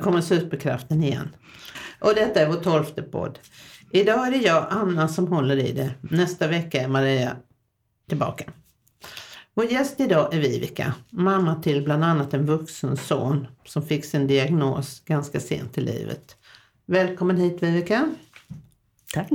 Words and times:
Jag 0.00 0.04
kommer 0.04 0.20
superkraften 0.20 1.02
igen. 1.02 1.28
Och 1.98 2.14
detta 2.14 2.40
är 2.40 2.48
vår 2.48 2.56
tolfte 2.56 3.02
podd. 3.02 3.38
Idag 3.92 4.26
är 4.26 4.30
det 4.30 4.36
jag, 4.36 4.66
Anna, 4.70 5.08
som 5.08 5.28
håller 5.28 5.56
i 5.56 5.72
det. 5.72 5.94
Nästa 6.00 6.48
vecka 6.48 6.82
är 6.82 6.88
Maria 6.88 7.36
tillbaka. 8.08 8.44
Vår 9.54 9.64
gäst 9.64 10.00
idag 10.00 10.34
är 10.34 10.40
Vivica, 10.40 10.94
mamma 11.10 11.62
till 11.62 11.84
bland 11.84 12.04
annat 12.04 12.34
en 12.34 12.46
vuxen 12.46 12.96
son 12.96 13.46
som 13.64 13.82
fick 13.82 14.04
sin 14.04 14.26
diagnos 14.26 15.00
ganska 15.04 15.40
sent 15.40 15.78
i 15.78 15.80
livet. 15.80 16.36
Välkommen 16.86 17.36
hit 17.36 17.62
Vivica. 17.62 18.10
Tack. 19.14 19.28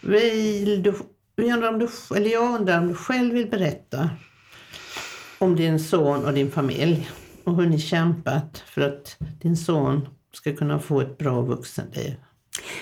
Vill 0.00 0.82
du, 0.82 0.94
vi 1.36 1.52
undrar 1.52 1.68
om 1.68 1.78
du, 1.78 1.88
eller 2.16 2.30
jag 2.30 2.54
undrar 2.54 2.78
om 2.78 2.88
du 2.88 2.94
själv 2.94 3.34
vill 3.34 3.50
berätta 3.50 4.10
om 5.38 5.56
din 5.56 5.80
son 5.80 6.24
och 6.24 6.34
din 6.34 6.50
familj 6.50 7.10
och 7.44 7.56
hur 7.56 7.66
ni 7.66 7.78
kämpat 7.78 8.62
för 8.66 8.80
att 8.80 9.16
din 9.42 9.56
son 9.56 10.08
ska 10.32 10.56
kunna 10.56 10.78
få 10.78 11.00
ett 11.00 11.18
bra 11.18 11.42
vuxenliv. 11.42 12.14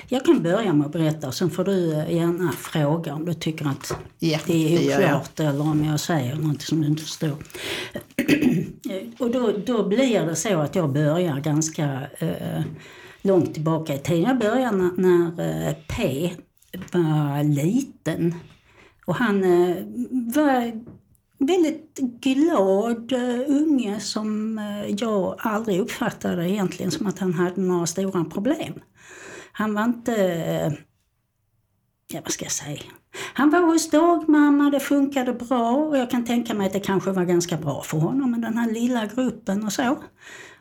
Jag 0.08 0.24
kan 0.24 0.42
börja 0.42 0.72
med 0.72 0.86
att 0.86 0.92
berätta 0.92 1.32
sen 1.32 1.50
får 1.50 1.64
du 1.64 1.86
gärna 2.08 2.52
fråga 2.52 3.14
om 3.14 3.24
du 3.24 3.34
tycker 3.34 3.66
att 3.66 3.96
Ja, 4.18 4.38
det 4.46 4.76
är 4.76 4.96
oklart 4.96 5.40
eller 5.40 5.60
om 5.60 5.84
jag 5.84 6.00
säger 6.00 6.36
något 6.36 6.62
som 6.62 6.80
du 6.80 6.86
inte 6.86 7.02
förstår. 7.02 7.36
och 9.18 9.30
då, 9.30 9.52
då 9.66 9.88
blir 9.88 10.26
det 10.26 10.36
så 10.36 10.58
att 10.58 10.74
jag 10.74 10.92
börjar 10.92 11.40
ganska 11.40 12.00
eh, 12.18 12.62
långt 13.22 13.54
tillbaka 13.54 13.94
i 13.94 13.98
tiden. 13.98 14.22
Jag 14.22 14.38
börjar 14.38 14.72
när, 14.72 14.90
när 14.96 15.68
eh, 15.68 15.74
P 15.88 16.30
var 16.92 17.44
liten. 17.44 18.34
Och 19.04 19.14
han 19.14 19.44
eh, 19.44 19.76
var 20.34 20.82
väldigt 21.46 21.98
glad 21.98 23.12
uh, 23.12 23.40
unge 23.48 24.00
som 24.00 24.58
uh, 24.58 24.90
jag 24.90 25.34
aldrig 25.38 25.80
uppfattade 25.80 26.50
egentligen 26.50 26.90
som 26.90 27.06
att 27.06 27.18
han 27.18 27.32
hade 27.32 27.60
några 27.60 27.86
stora 27.86 28.24
problem. 28.24 28.74
Han 29.52 29.74
var 29.74 29.84
inte, 29.84 30.12
ja 32.12 32.20
vad 32.24 32.32
ska 32.32 32.44
jag 32.44 32.52
säga, 32.52 32.82
han 33.34 33.50
var 33.50 33.60
hos 33.60 33.90
dagmamma, 33.90 34.70
det 34.70 34.80
funkade 34.80 35.32
bra 35.32 35.70
och 35.70 35.98
jag 35.98 36.10
kan 36.10 36.24
tänka 36.24 36.54
mig 36.54 36.66
att 36.66 36.72
det 36.72 36.80
kanske 36.80 37.10
var 37.10 37.24
ganska 37.24 37.56
bra 37.56 37.82
för 37.82 37.98
honom 37.98 38.30
med 38.30 38.40
den 38.40 38.58
här 38.58 38.70
lilla 38.70 39.06
gruppen 39.06 39.64
och 39.64 39.72
så. 39.72 39.98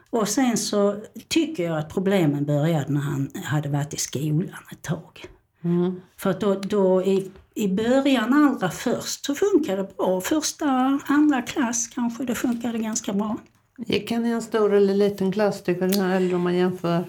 Och 0.10 0.28
sen 0.28 0.58
så 0.58 0.96
tycker 1.28 1.64
jag 1.64 1.78
att 1.78 1.94
problemen 1.94 2.46
började 2.46 2.94
när 2.94 3.02
han 3.02 3.32
hade 3.44 3.70
varit 3.70 3.94
i 3.94 3.98
skolan 3.98 4.64
ett 4.72 4.82
tag. 4.82 5.26
Mm. 5.64 6.02
För 6.18 6.34
då, 6.40 6.54
då 6.54 7.04
i, 7.04 7.32
i 7.56 7.68
början 7.68 8.34
allra 8.34 8.70
först 8.70 9.26
så 9.26 9.36
funkade 9.36 9.78
det 9.78 9.98
bra. 9.98 10.22
Första, 10.22 11.00
andra 11.08 11.42
klass 11.42 11.88
kanske 11.88 12.24
det 12.24 12.36
funkade 12.36 12.78
ganska 12.78 13.14
bra. 13.14 13.38
Gick 13.78 14.12
han 14.12 14.26
i 14.26 14.30
en 14.30 14.42
stor 14.42 14.74
eller 14.74 14.96
liten 14.96 15.32
klass 15.32 15.64
tycker 15.64 15.88
du? 15.88 16.00
Eller 16.00 16.36
om 16.36 16.42
man 16.42 16.56
jämför? 16.56 17.06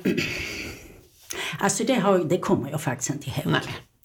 Alltså 1.58 1.84
det, 1.84 1.94
har, 1.94 2.18
det 2.18 2.38
kommer 2.38 2.70
jag 2.70 2.82
faktiskt 2.82 3.10
inte 3.10 3.30
ihåg. 3.30 3.52
Nej. 3.52 3.60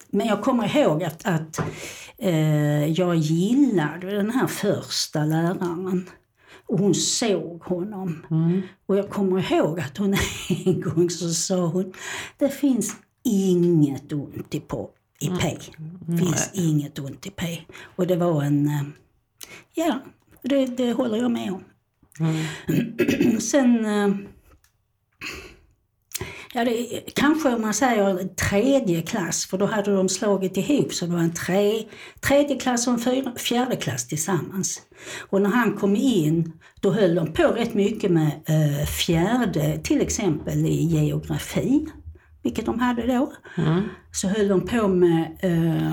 Men 0.10 0.28
jag 0.28 0.42
kommer 0.42 0.78
ihåg 0.78 1.04
att, 1.04 1.26
att 1.26 1.60
eh, 2.18 2.86
jag 2.86 3.16
gillade 3.16 4.12
den 4.12 4.32
här 4.32 4.48
första 4.48 5.26
läraren. 5.26 6.10
Och 6.68 6.80
hon 6.80 6.96
såg 6.96 7.64
honom. 7.64 8.26
Mm. 8.32 8.62
Och 8.86 8.98
jag 8.98 9.10
kommer 9.10 9.54
ihåg 9.54 9.80
att 9.80 9.98
hon 9.98 10.16
en 10.66 10.82
gång 10.82 11.10
så 11.10 11.30
sa 11.30 11.66
hon, 11.66 11.94
det 12.38 12.50
finns 12.50 12.96
inget 13.24 14.14
ont 14.14 14.56
i, 14.56 14.60
på, 14.60 14.90
i 15.20 15.28
P. 15.28 15.58
Det 16.00 16.17
finns 16.17 16.50
inget 16.54 17.00
ont 17.00 17.26
i 17.26 17.30
P. 17.30 17.61
Och 17.95 18.08
det 18.08 18.16
var 18.16 18.44
en, 18.44 18.67
eh, 18.67 18.83
ja, 19.73 20.00
det, 20.42 20.66
det 20.66 20.94
håller 20.94 21.17
jag 21.17 21.32
med 21.32 21.52
om. 21.52 21.64
Sen, 23.39 23.86
eh, 23.86 24.16
ja 26.54 26.66
det, 26.66 27.02
kanske 27.16 27.55
om 27.55 27.61
man 27.61 27.73
säger 27.73 28.36
tredje 28.36 29.02
klass, 29.02 29.45
för 29.45 29.58
då 29.58 29.66
hade 29.66 29.95
de 29.95 30.10
slagit 30.10 30.58
ihop 30.58 30.94
så 30.94 31.05
det 31.05 31.11
var 31.11 31.20
en 31.20 31.34
tre, 31.34 31.84
tredje 32.20 32.60
klass 32.60 32.88
och 32.88 32.94
en 32.94 32.99
fyra, 32.99 33.34
fjärde 33.36 33.76
klass 33.76 34.08
tillsammans. 34.08 34.82
Och 35.30 35.42
när 35.42 35.49
han 35.49 35.73
kom 35.73 35.95
in, 35.95 36.54
då 36.82 36.92
höll 36.92 37.16
de 37.16 37.34
på 37.34 37.44
rätt 37.44 37.73
mycket 37.73 38.11
med 38.11 38.32
eh, 38.45 38.86
fjärde, 38.86 39.80
till 39.84 40.02
exempel 40.02 40.66
i 40.66 40.84
geografi, 40.84 41.86
vilket 42.48 42.66
de 42.66 42.80
hade 42.80 43.08
då. 43.08 43.34
Så 44.12 44.28
höll 44.28 44.48
de 44.48 44.66
på 44.66 44.88
med 44.88 45.38
eh, 45.40 45.92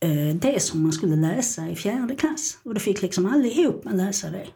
eh, 0.00 0.34
det 0.34 0.62
som 0.62 0.82
man 0.82 0.92
skulle 0.92 1.16
läsa 1.16 1.68
i 1.68 1.76
fjärde 1.76 2.14
klass. 2.14 2.58
Och 2.62 2.74
då 2.74 2.80
fick 2.80 3.02
liksom 3.02 3.26
allihop 3.26 3.84
man 3.84 3.96
läsa 3.96 4.30
det. 4.30 4.46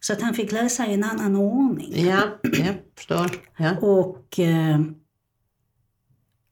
Så 0.00 0.12
att 0.12 0.22
han 0.22 0.34
fick 0.34 0.52
läsa 0.52 0.86
i 0.86 0.94
en 0.94 1.04
annan 1.04 1.36
ordning. 1.36 2.06
Ja, 2.06 2.22
ja, 2.42 2.72
förstår. 2.96 3.30
Ja. 3.56 3.76
Och 3.76 4.38
eh, 4.38 4.80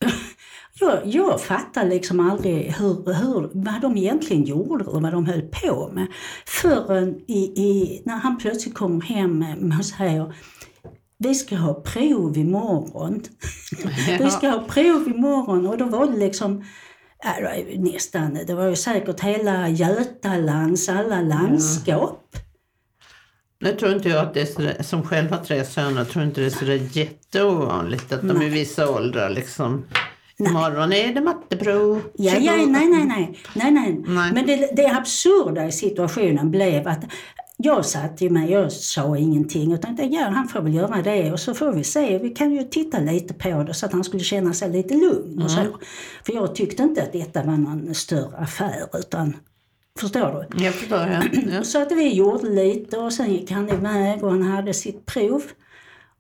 jag, 0.81 1.01
jag 1.05 1.41
fattar 1.41 1.85
liksom 1.85 2.21
aldrig 2.21 2.73
hur, 2.73 3.15
hur, 3.15 3.51
vad 3.53 3.81
de 3.81 3.97
egentligen 3.97 4.45
gjorde 4.45 4.85
och 4.85 5.03
vad 5.03 5.13
de 5.13 5.27
höll 5.27 5.43
på 5.43 5.91
med. 5.95 6.07
Förrän 6.47 7.21
i, 7.27 7.39
i, 7.57 8.03
när 8.05 8.17
han 8.17 8.39
plötsligt 8.39 8.75
kommer 8.75 9.03
hem 9.03 9.45
och 9.79 9.85
säger 9.85 10.35
vi 11.19 11.35
ska 11.35 11.57
ha 11.57 11.75
prov 11.75 12.39
imorgon. 12.39 13.23
vi 14.19 14.31
ska 14.31 14.49
ha 14.49 14.65
prov 14.69 15.09
imorgon 15.09 15.67
och 15.67 15.79
då 15.79 15.85
var 15.85 16.07
det 16.07 16.19
liksom 16.19 16.65
ja, 17.23 17.35
det 17.39 17.45
var 17.45 17.55
ju 17.55 17.79
nästan, 17.79 18.39
det 18.47 18.55
var 18.55 18.69
ju 18.69 18.77
säkert 18.77 19.21
hela 19.21 19.69
Götalands 19.69 20.89
alla 20.89 21.21
landskap. 21.21 22.37
Nu 23.61 23.73
tror 23.73 23.93
inte 23.93 24.09
jag 24.09 24.27
att 24.27 24.35
det 24.35 24.41
är 24.41 24.47
så, 24.47 24.63
där- 24.63 24.83
som 24.83 25.03
själv 25.03 25.31
har 25.31 25.39
tre 25.45 25.65
söner, 25.65 26.05
tror 26.05 26.25
inte 26.25 26.41
det 26.41 26.47
är 26.47 26.51
så 26.51 26.65
där 26.65 26.89
jätteovanligt 26.93 28.13
att 28.13 28.29
de 28.29 28.43
i 28.43 28.49
vissa 28.49 28.91
åldrar 28.91 29.31
liksom 29.31 29.85
Imorgon 30.39 30.93
är 30.93 31.15
det 31.15 31.21
matteprov. 31.21 32.03
Ja, 32.15 32.33
ja, 32.39 32.53
nej, 32.53 32.67
nej, 32.67 33.05
nej. 33.05 33.39
nej, 33.55 33.71
nej. 33.71 34.03
Nej. 34.07 34.33
Men 34.33 34.47
det, 34.47 34.71
det 34.77 34.87
absurda 34.87 35.67
i 35.67 35.73
situationen 35.73 36.51
blev 36.51 36.89
att 36.89 37.05
jag 37.57 37.85
satt 37.87 38.21
ju 38.21 38.31
med, 38.31 38.51
jag 38.51 38.73
sa 38.73 39.17
ingenting 39.17 39.73
utan 39.73 39.97
tänkte, 39.97 40.17
ja 40.17 40.29
han 40.29 40.49
får 40.49 40.61
väl 40.61 40.75
göra 40.75 41.03
det 41.03 41.33
och 41.33 41.41
så 41.41 41.55
får 41.55 41.73
vi 41.73 41.85
se, 41.85 42.19
vi 42.19 42.31
kan 42.31 42.53
ju 42.53 42.63
titta 42.63 42.99
lite 42.99 43.35
på 43.35 43.63
det 43.63 43.75
så 43.75 43.87
att 43.87 43.93
han 43.93 44.05
skulle 44.05 44.23
känna 44.23 44.53
sig 44.53 44.71
lite 44.71 44.95
lugn 44.95 45.43
och 45.43 45.51
Mm. 45.51 45.73
så. 45.73 45.79
För 46.25 46.33
jag 46.33 46.55
tyckte 46.55 46.83
inte 46.83 47.03
att 47.03 47.13
detta 47.13 47.43
var 47.43 47.57
någon 47.57 47.95
större 47.95 48.37
affär 48.37 48.89
utan, 48.99 49.37
förstår 50.01 50.47
du? 50.51 50.65
Jag 50.65 50.75
förstår, 50.75 50.99
ja. 50.99 51.23
ja. 51.53 51.63
Så 51.65 51.83
att 51.83 51.93
vi 51.93 52.15
gjorde 52.15 52.49
lite 52.51 52.99
och 52.99 53.13
sen 53.13 53.33
gick 53.33 53.51
han 53.51 53.69
iväg 53.69 54.25
och 54.25 54.31
han 54.31 54.43
hade 54.43 54.75
sitt 54.75 55.07
prov. 55.07 55.43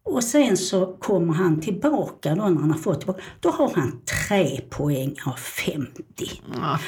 Och 0.06 0.24
sen 0.24 0.56
så 0.56 0.86
kommer 0.86 1.34
han 1.34 1.60
tillbaka 1.60 2.34
då 2.34 2.42
när 2.42 2.60
han 2.60 2.70
har 2.70 2.78
fått 2.78 3.00
tillbaka. 3.00 3.22
Då 3.40 3.50
har 3.50 3.72
han 3.74 4.00
tre 4.28 4.60
poäng 4.70 5.14
av 5.26 5.36
50. 5.36 5.92
Ja. 6.54 6.78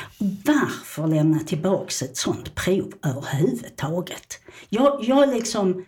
Varför 0.44 1.06
lämna 1.06 1.38
tillbaka 1.38 2.04
ett 2.04 2.16
sånt 2.16 2.54
prov 2.54 2.92
överhuvudtaget? 3.04 4.40
Jag, 4.68 5.04
jag 5.04 5.28
liksom... 5.28 5.84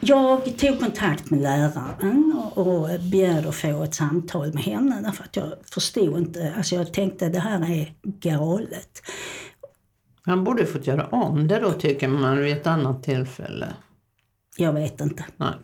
Jag 0.00 0.58
tog 0.58 0.80
kontakt 0.80 1.30
med 1.30 1.42
läraren 1.42 2.34
och, 2.54 2.66
och 2.66 3.00
begärde 3.00 3.48
att 3.48 3.54
få 3.54 3.82
ett 3.82 3.94
samtal 3.94 4.54
med 4.54 4.62
henne 4.62 5.00
därför 5.02 5.24
att 5.24 5.36
jag 5.36 5.52
förstod 5.74 6.18
inte, 6.18 6.54
alltså 6.56 6.74
jag 6.74 6.92
tänkte 6.92 7.28
det 7.28 7.38
här 7.38 7.70
är 7.70 7.92
galet. 8.02 9.02
Han 10.22 10.44
borde 10.44 10.66
fått 10.66 10.86
göra 10.86 11.06
om 11.06 11.48
det 11.48 11.60
då 11.60 11.72
tycker 11.72 12.08
man 12.08 12.38
vid 12.38 12.56
ett 12.56 12.66
annat 12.66 13.02
tillfälle. 13.02 13.66
Jag 14.58 14.72
vet 14.72 15.00
inte. 15.00 15.24
Nej. 15.36 15.54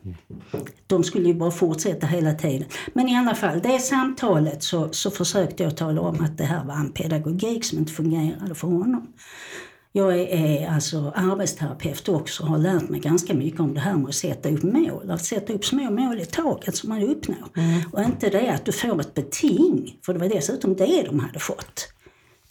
De 0.87 1.05
skulle 1.05 1.29
ju 1.29 1.35
bara 1.35 1.51
fortsätta 1.51 2.07
hela 2.07 2.35
tiden. 2.35 2.69
Men 2.93 3.09
i 3.09 3.17
alla 3.17 3.35
fall, 3.35 3.61
det 3.61 3.79
samtalet 3.79 4.63
så, 4.63 4.89
så 4.93 5.11
försökte 5.11 5.63
jag 5.63 5.77
tala 5.77 6.01
om 6.01 6.25
att 6.25 6.39
det 6.39 6.45
här 6.45 6.65
var 6.65 6.75
en 6.75 6.93
pedagogik 6.93 7.65
som 7.65 7.79
inte 7.79 7.93
fungerade 7.93 8.55
för 8.55 8.69
honom. 8.69 9.13
Jag 9.93 10.21
är, 10.21 10.27
är 10.27 10.69
alltså 10.69 11.13
arbetsterapeut 11.17 12.09
också 12.09 12.43
och 12.43 12.49
har 12.49 12.59
lärt 12.59 12.89
mig 12.89 13.01
ganska 13.01 13.35
mycket 13.35 13.61
om 13.61 13.75
det 13.75 13.81
här 13.81 13.95
med 13.95 14.09
att 14.09 14.15
sätta 14.15 14.49
upp 14.49 14.63
mål. 14.63 15.11
Att 15.11 15.25
sätta 15.25 15.53
upp 15.53 15.65
små 15.65 15.91
mål 15.91 16.21
i 16.21 16.25
taget 16.25 16.77
som 16.77 16.89
man 16.89 17.03
uppnår. 17.03 17.49
Och 17.93 18.03
inte 18.03 18.31
det 18.31 18.49
att 18.49 18.65
du 18.65 18.73
får 18.73 19.01
ett 19.01 19.15
beting, 19.15 19.99
för 20.07 20.13
det 20.13 20.19
var 20.21 20.29
dessutom 20.29 20.77
det 20.77 21.03
de 21.03 21.21
hade 21.21 21.39
fått. 21.39 21.89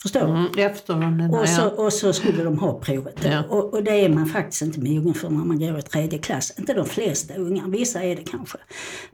Förstår 0.02 0.20
du? 0.20 0.26
Mm, 0.26 0.46
du 0.86 0.94
menar. 0.96 1.40
Och 1.40 1.48
så, 1.48 1.60
Ja. 1.60 1.68
och 1.84 1.92
så 1.92 2.12
skulle 2.12 2.44
de 2.44 2.58
ha 2.58 2.78
provet. 2.80 3.24
Ja. 3.24 3.42
Och, 3.48 3.74
och 3.74 3.82
det 3.84 3.90
är 4.04 4.08
man 4.08 4.26
faktiskt 4.26 4.62
inte 4.62 4.80
mogen 4.80 5.14
för 5.14 5.30
när 5.30 5.44
man 5.44 5.58
går 5.58 5.78
i 5.78 5.82
tredje 5.82 6.18
klass. 6.18 6.52
Inte 6.58 6.74
de 6.74 6.86
flesta 6.86 7.34
ungar, 7.34 7.68
vissa 7.68 8.02
är 8.02 8.16
det 8.16 8.22
kanske. 8.22 8.58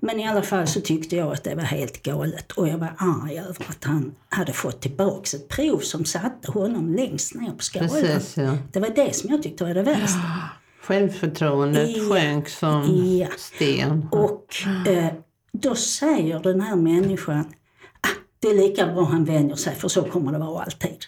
Men 0.00 0.20
i 0.20 0.28
alla 0.28 0.42
fall 0.42 0.66
så 0.66 0.80
tyckte 0.80 1.16
jag 1.16 1.32
att 1.32 1.44
det 1.44 1.54
var 1.54 1.62
helt 1.62 2.02
galet. 2.02 2.52
Och 2.52 2.68
jag 2.68 2.78
var 2.78 2.92
arg 2.98 3.38
över 3.38 3.66
att 3.68 3.84
han 3.84 4.14
hade 4.28 4.52
fått 4.52 4.80
tillbaks 4.80 5.34
ett 5.34 5.48
prov 5.48 5.78
som 5.78 6.04
satte 6.04 6.52
honom 6.52 6.94
längst 6.94 7.34
ner 7.34 7.50
på 7.50 7.62
skalan. 7.62 7.88
Precis, 7.88 8.36
ja. 8.36 8.56
Det 8.72 8.80
var 8.80 8.88
det 8.94 9.14
som 9.16 9.30
jag 9.30 9.42
tyckte 9.42 9.64
var 9.64 9.74
det 9.74 9.82
värsta. 9.82 10.18
Självförtroendet 10.82 11.96
Ja. 11.96 12.02
sjönk 12.14 12.48
som 12.48 12.84
Ja. 13.20 13.26
sten. 13.36 14.08
Och 14.10 14.46
eh, 14.88 15.06
då 15.52 15.74
säger 15.74 16.40
den 16.40 16.60
här 16.60 16.76
människan 16.76 17.44
det 18.40 18.48
är 18.48 18.54
lika 18.54 18.86
bra 18.86 19.04
han 19.04 19.24
vänjer 19.24 19.56
sig 19.56 19.74
för 19.74 19.88
så 19.88 20.02
kommer 20.02 20.32
det 20.32 20.38
vara 20.38 20.62
alltid. 20.62 21.04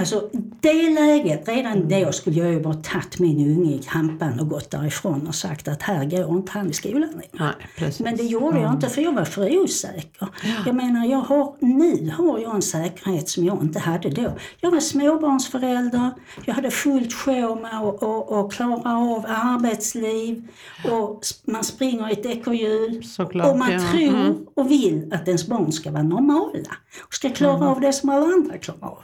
Alltså 0.00 0.30
det 0.60 0.90
läget, 0.90 1.48
redan 1.48 1.88
då 1.88 2.12
skulle 2.12 2.40
jag 2.40 2.52
ju 2.52 2.60
bara 2.60 2.74
tagit 2.74 3.18
min 3.18 3.58
unge 3.58 3.72
i 3.72 3.82
hampan 3.86 4.40
och 4.40 4.48
gått 4.48 4.70
därifrån 4.70 5.26
och 5.26 5.34
sagt 5.34 5.68
att 5.68 5.82
här 5.82 6.04
går 6.04 6.36
inte 6.36 6.52
han 6.52 6.70
i 6.70 6.72
skolan 6.72 7.10
längre. 7.10 7.54
Nej. 7.78 7.92
Men 7.98 8.16
det 8.16 8.22
gjorde 8.22 8.60
jag 8.60 8.72
inte 8.72 8.88
för 8.88 9.02
jag 9.02 9.12
var 9.12 9.24
för 9.24 9.58
osäker. 9.58 10.28
Jag 10.66 10.74
menar, 10.74 11.06
jag 11.06 11.18
har, 11.20 11.54
nu 11.58 12.10
har 12.10 12.38
jag 12.38 12.54
en 12.54 12.62
säkerhet 12.62 13.28
som 13.28 13.44
jag 13.44 13.62
inte 13.62 13.78
hade 13.78 14.08
då. 14.10 14.32
Jag 14.60 14.70
var 14.70 14.80
småbarnsförälder, 14.80 16.10
jag 16.44 16.54
hade 16.54 16.70
fullt 16.70 17.12
sjå 17.12 17.54
med 17.54 17.80
att 17.80 18.02
och, 18.02 18.40
och 18.40 18.52
klara 18.52 18.98
av 18.98 19.24
arbetsliv 19.28 20.48
och 20.90 21.20
man 21.44 21.64
springer 21.64 22.08
i 22.10 22.12
ett 22.12 22.26
ekorrhjul. 22.26 23.04
Och 23.18 23.58
man 23.58 23.72
ja. 23.72 23.78
tror 23.92 24.10
Mm. 24.10 24.46
och 24.54 24.70
vill 24.70 25.12
att 25.14 25.28
ens 25.28 25.46
barn 25.46 25.72
ska 25.72 25.90
vara 25.90 26.02
normala 26.02 26.76
och 27.06 27.14
ska 27.14 27.30
klara 27.30 27.68
av 27.68 27.80
det 27.80 27.92
som 27.92 28.08
alla 28.10 28.26
andra 28.26 28.58
klarar 28.58 28.84
av. 28.84 28.98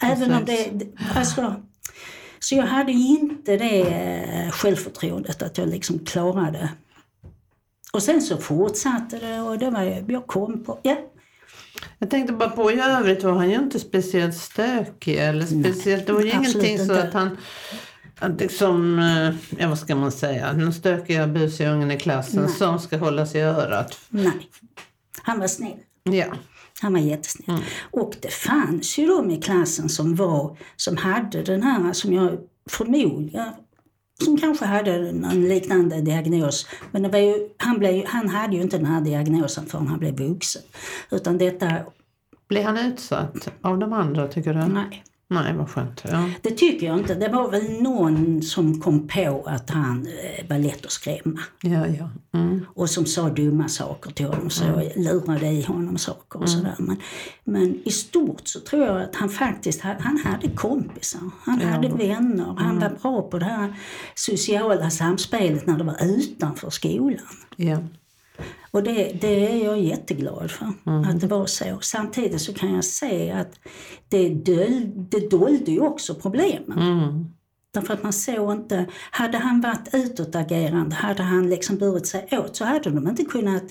Även 0.00 0.33
om 0.38 0.44
det, 0.44 0.70
det- 0.72 0.86
alltså, 1.14 1.54
så 2.38 2.54
jag 2.54 2.66
hade 2.66 2.92
inte 2.92 3.56
det 3.56 3.80
eh, 3.80 4.50
självförtroendet 4.50 5.42
att 5.42 5.58
jag 5.58 5.68
liksom 5.68 5.98
klarade. 5.98 6.68
Och 7.92 8.02
sen 8.02 8.22
så 8.22 8.36
fortsatte 8.36 9.18
det 9.18 9.40
och 9.40 9.58
det 9.58 9.70
var, 9.70 10.04
jag 10.08 10.26
kom 10.26 10.64
på, 10.64 10.78
ja, 10.82 10.96
Jag 11.98 12.10
tänkte 12.10 12.32
bara 12.32 12.48
på 12.50 12.72
i 12.72 12.80
övrigt 12.80 13.22
var 13.22 13.32
han 13.32 13.50
ju 13.50 13.56
inte 13.56 13.80
speciellt 13.80 14.36
stökig 14.36 15.16
eller 15.16 15.46
speciellt, 15.46 16.06
det 16.06 16.12
var 16.12 16.20
ju 16.22 16.32
absolut 16.32 16.54
ingenting 16.66 16.78
så 16.86 16.94
inte. 16.94 17.02
att 17.08 17.14
han 17.14 17.36
liksom, 18.38 18.98
eh, 18.98 19.34
ja 19.60 19.68
vad 19.68 19.78
ska 19.78 19.94
man 19.96 20.12
säga, 20.12 20.52
den 20.52 20.72
stökiga 20.72 21.26
busiga 21.26 21.70
ungen 21.72 21.90
i 21.90 21.98
klassen 21.98 22.42
Nej. 22.42 22.52
som 22.54 22.78
ska 22.78 22.96
hållas 22.96 23.34
i 23.34 23.40
örat. 23.40 23.98
nej. 24.08 24.32
Han 25.22 25.40
var 25.40 25.46
snäll. 25.46 25.76
Ja, 26.10 26.34
Han 26.80 26.92
var 26.92 27.00
jättesnäll. 27.00 27.56
Mm. 27.56 27.68
Och 27.90 28.14
det 28.22 28.32
fanns 28.32 28.98
ju 28.98 29.06
de 29.06 29.30
i 29.30 29.40
klassen 29.40 29.88
som 29.88 30.14
var, 30.14 30.56
som 30.76 30.96
hade 30.96 31.42
den 31.42 31.62
här, 31.62 31.92
som 31.92 32.12
jag 32.12 32.38
förmodligen, 32.70 33.52
som 34.24 34.38
kanske 34.38 34.64
hade 34.64 34.94
en 34.94 35.48
liknande 35.48 36.00
diagnos. 36.00 36.66
Men 36.90 37.02
det 37.02 37.08
var 37.08 37.18
ju, 37.18 37.48
han, 37.56 37.78
blev, 37.78 38.06
han 38.06 38.28
hade 38.28 38.56
ju 38.56 38.62
inte 38.62 38.76
den 38.76 38.86
här 38.86 39.00
diagnosen 39.00 39.66
förrän 39.66 39.86
han 39.86 39.98
blev 39.98 40.16
vuxen. 40.16 40.62
Utan 41.10 41.38
detta, 41.38 41.66
blir 42.48 42.64
han 42.64 42.78
utsatt 42.78 43.48
av 43.60 43.78
de 43.78 43.92
andra 43.92 44.28
tycker 44.28 44.54
du? 44.54 44.66
nej. 44.66 45.04
Nej, 45.28 45.54
vad 45.54 45.70
skönt. 45.70 46.02
Ja. 46.08 46.30
Det 46.42 46.50
tycker 46.50 46.86
jag 46.86 46.98
inte. 46.98 47.14
Det 47.14 47.28
var 47.28 47.50
väl 47.50 47.82
någon 47.82 48.42
som 48.42 48.80
kom 48.80 49.08
på 49.08 49.44
att 49.46 49.70
han 49.70 50.06
eh, 50.06 50.48
var 50.48 50.58
lätt 50.58 50.86
att 50.86 50.92
skrämma. 50.92 51.40
Ja, 51.62 51.86
ja. 51.86 52.10
Mm. 52.34 52.66
och 52.74 52.90
som 52.90 53.06
sa 53.06 53.28
dumma 53.28 53.68
saker 53.68 54.10
till 54.10 54.26
honom 54.26 54.50
så 54.50 54.64
jag 54.64 55.04
lurade 55.04 55.46
i 55.46 55.62
honom 55.62 55.98
saker 55.98 56.42
och 56.42 56.48
sådär. 56.50 56.74
Men, 56.78 56.96
men 57.44 57.80
i 57.84 57.90
stort 57.90 58.48
så 58.48 58.60
tror 58.60 58.86
jag 58.86 59.02
att 59.02 59.16
han 59.16 59.28
faktiskt 59.28 59.80
han 59.80 60.18
hade 60.24 60.48
kompisar, 60.48 61.20
han 61.44 61.60
hade 61.60 61.88
vänner, 61.88 62.54
han 62.58 62.80
var 62.80 62.90
bra 63.02 63.22
på 63.22 63.38
det 63.38 63.44
här 63.44 63.74
sociala 64.14 64.90
samspelet 64.90 65.66
när 65.66 65.78
det 65.78 65.84
var 65.84 66.04
utanför 66.04 66.70
skolan. 66.70 67.18
ja. 67.56 67.78
Och 68.70 68.82
det, 68.82 69.20
det 69.20 69.52
är 69.52 69.64
jag 69.64 69.80
jätteglad 69.80 70.50
för, 70.50 70.66
att 71.10 71.20
det 71.20 71.26
var 71.26 71.46
så. 71.46 71.78
Samtidigt 71.80 72.40
så 72.40 72.54
kan 72.54 72.74
jag 72.74 72.84
se 72.84 73.30
att 73.30 73.60
det, 74.08 74.28
döl, 74.28 74.90
det 74.94 75.30
dolde 75.30 75.70
ju 75.70 75.80
också 75.80 76.14
problemen. 76.14 76.78
Mm. 76.78 77.24
Därför 77.70 77.94
att 77.94 78.02
man 78.02 78.12
såg 78.12 78.52
inte, 78.52 78.86
hade 79.10 79.38
han 79.38 79.60
varit 79.60 79.88
utåtagerande, 79.92 80.94
hade 80.96 81.22
han 81.22 81.50
liksom 81.50 81.76
burit 81.78 82.06
sig 82.06 82.28
åt 82.32 82.56
så 82.56 82.64
hade 82.64 82.90
de 82.90 83.08
inte 83.08 83.24
kunnat 83.24 83.64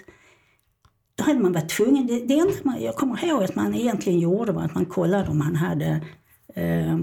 då 1.15 1.23
hade 1.23 1.39
man 1.39 1.53
varit 1.53 1.69
tvungen, 1.69 2.07
det, 2.07 2.19
det 2.19 2.39
enda 2.39 2.53
man, 2.63 2.81
jag 2.81 2.95
kommer 2.95 3.25
ihåg 3.25 3.43
att 3.43 3.55
man 3.55 3.75
egentligen 3.75 4.19
gjorde 4.19 4.51
var 4.51 4.63
att 4.63 4.75
man 4.75 4.85
kollade 4.85 5.29
om 5.29 5.41
han 5.41 5.55
hade 5.55 6.01
eh, 6.55 6.97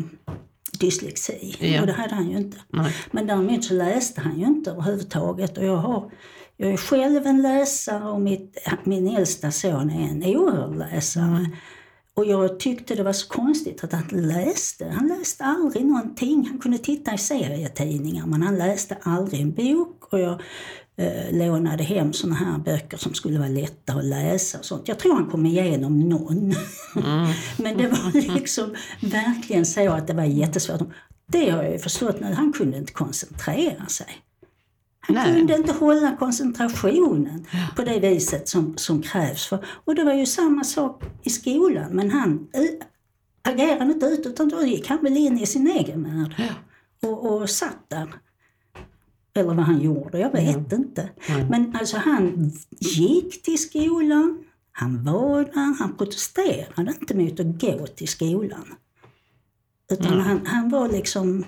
dyslexi. 0.81 1.57
Ja. 1.61 1.81
Och 1.81 1.87
det 1.87 1.93
hade 1.93 2.15
han 2.15 2.31
ju 2.31 2.37
inte. 2.37 2.57
Nej. 2.69 2.95
Men 3.11 3.27
däremot 3.27 3.65
så 3.65 3.75
läste 3.75 4.21
han 4.21 4.39
ju 4.39 4.47
inte 4.47 4.71
överhuvudtaget. 4.71 5.59
Och 5.59 5.65
jag, 5.65 5.77
har, 5.77 6.11
jag 6.61 6.73
är 6.73 6.77
själv 6.77 7.27
en 7.27 7.43
läsare 7.43 8.11
och 8.11 8.21
mitt, 8.21 8.59
min 8.85 9.17
äldsta 9.17 9.51
son 9.51 9.91
är 9.91 10.09
en 10.09 10.37
oerhörd 10.37 10.77
läsare. 10.77 11.51
Och 12.15 12.27
jag 12.27 12.61
tyckte 12.61 12.95
det 12.95 13.03
var 13.03 13.13
så 13.13 13.29
konstigt 13.29 13.85
att 13.85 13.93
han 13.93 14.09
läste. 14.13 14.87
Han 14.89 15.09
läste 15.09 15.45
aldrig 15.45 15.87
någonting. 15.87 16.47
Han 16.51 16.59
kunde 16.59 16.79
titta 16.79 17.15
i 17.15 17.19
serietidningar 17.19 18.27
men 18.27 18.43
han 18.43 18.59
läste 18.59 18.97
aldrig 19.03 19.41
en 19.41 19.53
bok. 19.53 20.13
Och 20.13 20.21
jag 20.21 20.43
eh, 20.97 21.33
lånade 21.33 21.83
hem 21.83 22.13
såna 22.13 22.35
här 22.35 22.59
böcker 22.59 22.97
som 22.97 23.15
skulle 23.15 23.39
vara 23.39 23.49
lätta 23.49 23.93
att 23.93 24.05
läsa 24.05 24.59
och 24.59 24.65
sånt. 24.65 24.89
Jag 24.89 24.99
tror 24.99 25.15
han 25.15 25.31
kom 25.31 25.47
igenom 25.47 26.01
någon. 26.01 26.55
men 27.57 27.77
det 27.77 27.89
var 27.89 28.35
liksom 28.35 28.75
verkligen 29.03 29.67
så 29.67 29.91
att 29.91 30.07
det 30.07 30.15
var 30.15 30.25
jättesvårt. 30.25 30.81
Det 31.27 31.51
har 31.51 31.63
jag 31.63 31.73
ju 31.73 31.79
förstått 31.79 32.21
nu. 32.21 32.33
Han 32.33 32.53
kunde 32.53 32.79
inte 32.79 32.93
koncentrera 32.93 33.87
sig. 33.87 34.23
Han 35.01 35.17
Nej. 35.17 35.39
kunde 35.39 35.57
inte 35.57 35.73
hålla 35.73 36.17
koncentrationen 36.17 37.47
på 37.77 37.83
det 37.83 38.01
viset 38.01 38.49
som, 38.49 38.77
som 38.77 39.03
krävs. 39.03 39.47
För, 39.47 39.65
och 39.85 39.95
det 39.95 40.05
var 40.05 40.15
ju 40.15 40.27
samma 40.27 40.65
sak 40.65 41.03
i 41.23 41.31
skolan, 41.31 41.91
men 41.93 42.11
han 42.11 42.33
uh, 42.33 42.87
agerade 43.43 43.93
inte 43.93 44.07
ut 44.07 44.27
utan 44.27 44.49
då 44.49 44.63
gick 44.63 44.89
han 44.89 44.99
väl 45.03 45.17
in 45.17 45.39
i 45.39 45.47
sin 45.47 45.67
egen 45.67 46.03
värld 46.03 46.43
och, 47.03 47.33
och 47.33 47.51
satt 47.51 47.89
där. 47.89 48.15
Eller 49.35 49.55
vad 49.55 49.65
han 49.65 49.81
gjorde, 49.81 50.19
jag 50.19 50.33
vet 50.33 50.73
inte. 50.73 51.11
Men 51.51 51.77
alltså 51.77 51.97
han 51.97 52.53
gick 52.71 53.43
till 53.43 53.59
skolan, 53.59 54.45
han 54.73 55.05
var 55.05 55.45
där, 55.45 55.79
han 55.79 55.97
protesterade 55.97 56.95
inte 57.01 57.17
mot 57.17 57.41
att 57.41 57.61
gå 57.61 57.87
till 57.87 58.09
skolan. 58.09 58.75
Utan 59.93 60.21
han, 60.21 60.47
han 60.47 60.69
var 60.69 60.89
liksom 60.89 61.45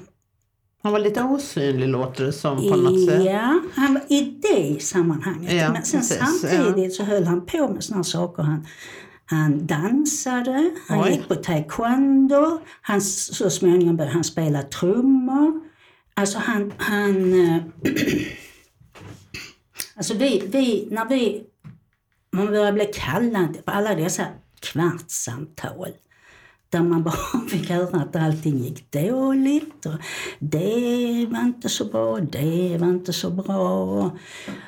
Han 0.82 0.93
var 0.93 0.99
lite 0.99 1.23
osynlig 1.23 1.88
låter 1.88 2.25
det 2.25 2.32
som 2.32 2.56
på 2.56 2.76
något 2.76 3.06
sätt. 3.06 3.25
Ja, 3.25 3.61
han 3.75 3.94
var 3.94 4.02
i 4.08 4.20
det 4.43 4.82
sammanhanget. 4.82 5.52
Ja, 5.52 5.73
Men 5.73 5.82
sen 5.82 6.00
precis, 6.00 6.19
samtidigt 6.19 6.94
så 6.94 7.05
höll 7.05 7.25
han 7.25 7.46
på 7.46 7.69
med 7.69 7.84
såna 7.84 8.05
saker. 8.05 8.43
Han, 8.43 8.67
han 9.26 9.67
dansade, 9.67 10.70
han 10.88 11.05
Oj. 11.05 11.11
gick 11.11 11.29
på 11.29 11.34
taekwondo, 11.34 12.61
han, 12.81 13.00
så 13.00 13.50
småningom 13.50 13.96
började 13.96 14.14
han 14.14 14.25
spela 14.25 14.62
trummor. 14.62 15.61
Alltså 16.14 16.38
han... 16.38 16.73
han 16.76 17.40
eh, 17.40 17.62
alltså 19.97 20.14
vi, 20.14 20.42
vi, 20.47 20.88
när 20.90 21.09
vi... 21.09 21.45
Man 22.33 22.47
började 22.47 22.73
bli 22.73 22.90
kallad 22.95 23.64
på 23.64 23.71
alla 23.71 23.95
dessa 23.95 24.26
kvartssamtal 24.61 25.92
där 26.73 26.83
man 26.83 27.02
bara 27.02 27.14
fick 27.49 27.71
höra 27.71 28.00
att 28.00 28.17
allting 28.17 28.59
gick 28.59 28.93
dåligt 28.93 29.87
och 29.87 29.93
det 30.38 31.26
var 31.31 31.41
inte 31.41 31.69
så 31.69 31.85
bra, 31.85 32.21
det 32.21 32.76
var 32.81 32.88
inte 32.88 33.12
så 33.12 33.31
bra. 33.31 34.11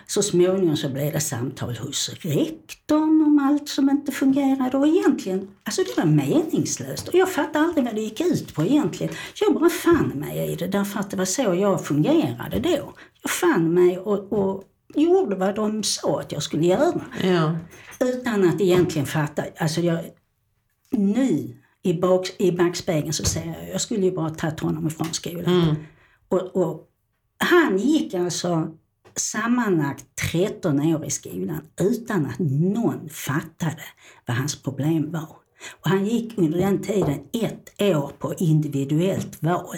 Så 0.06 0.22
småningom 0.22 0.76
så 0.76 0.88
blev 0.88 1.12
det 1.12 1.20
samtal 1.20 1.76
hos 1.76 2.08
rektorn 2.08 3.22
om 3.26 3.48
allt 3.48 3.68
som 3.68 3.90
inte 3.90 4.12
fungerade 4.12 4.76
och 4.76 4.86
egentligen, 4.86 5.48
alltså 5.64 5.82
det 5.82 5.96
var 5.96 6.04
meningslöst 6.04 7.08
och 7.08 7.14
jag 7.14 7.32
fattade 7.32 7.64
aldrig 7.64 7.84
vad 7.84 7.94
det 7.94 8.00
gick 8.00 8.20
ut 8.20 8.54
på 8.54 8.62
egentligen. 8.62 9.14
Jag 9.40 9.54
bara 9.54 9.70
fann 9.70 10.08
mig 10.08 10.52
i 10.52 10.56
det 10.56 10.66
därför 10.66 11.00
att 11.00 11.10
det 11.10 11.16
var 11.16 11.24
så 11.24 11.42
jag 11.42 11.86
fungerade 11.86 12.60
då. 12.60 12.92
Jag 13.22 13.30
fann 13.30 13.74
mig 13.74 13.98
och, 13.98 14.32
och 14.32 14.64
gjorde 14.94 15.36
vad 15.36 15.54
de 15.54 15.82
sa 15.82 16.20
att 16.20 16.32
jag 16.32 16.42
skulle 16.42 16.66
göra. 16.66 17.00
Ja. 17.22 17.56
Utan 18.00 18.48
att 18.48 18.60
egentligen 18.60 19.06
fatta. 19.06 19.44
Alltså 19.58 19.80
jag, 19.80 20.00
nu 20.90 21.56
i, 21.84 21.94
bak, 21.94 22.30
i 22.38 22.52
backspegeln 22.52 23.12
så 23.12 23.24
säger 23.24 23.54
jag, 23.60 23.70
jag 23.70 23.80
skulle 23.80 24.06
ju 24.06 24.12
bara 24.12 24.30
tagit 24.30 24.60
honom 24.60 24.86
ifrån 24.86 25.12
skolan. 25.12 25.62
Mm. 25.62 25.76
Och, 26.28 26.56
och 26.56 26.88
han 27.38 27.78
gick 27.78 28.14
alltså 28.14 28.68
sammanlagt 29.16 30.04
13 30.32 30.80
år 30.80 31.04
i 31.04 31.10
skolan 31.10 31.60
utan 31.80 32.26
att 32.26 32.38
någon 32.38 33.08
fattade 33.08 33.82
vad 34.26 34.36
hans 34.36 34.62
problem 34.62 35.12
var. 35.12 35.36
Och 35.80 35.90
han 35.90 36.06
gick 36.06 36.38
under 36.38 36.58
den 36.58 36.82
tiden 36.82 37.20
ett 37.32 37.82
år 37.82 38.12
på 38.18 38.34
individuellt 38.38 39.42
val. 39.42 39.76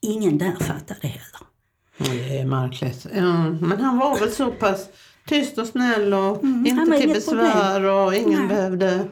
Ingen 0.00 0.38
där 0.38 0.54
fattade 0.60 1.08
heller. 1.08 1.48
Det 1.98 2.38
är 2.38 2.44
märkligt. 2.44 3.06
Ja, 3.14 3.50
men 3.50 3.80
han 3.80 3.98
var 3.98 4.18
väl 4.18 4.30
så 4.30 4.50
pass 4.50 4.88
tyst 5.26 5.58
och 5.58 5.66
snäll 5.66 6.14
och 6.14 6.44
Mm, 6.44 6.66
inte 6.66 6.98
till 6.98 7.08
besvär 7.08 7.82
och 7.82 8.14
ingen 8.14 8.38
Nej. 8.38 8.48
behövde... 8.48 9.08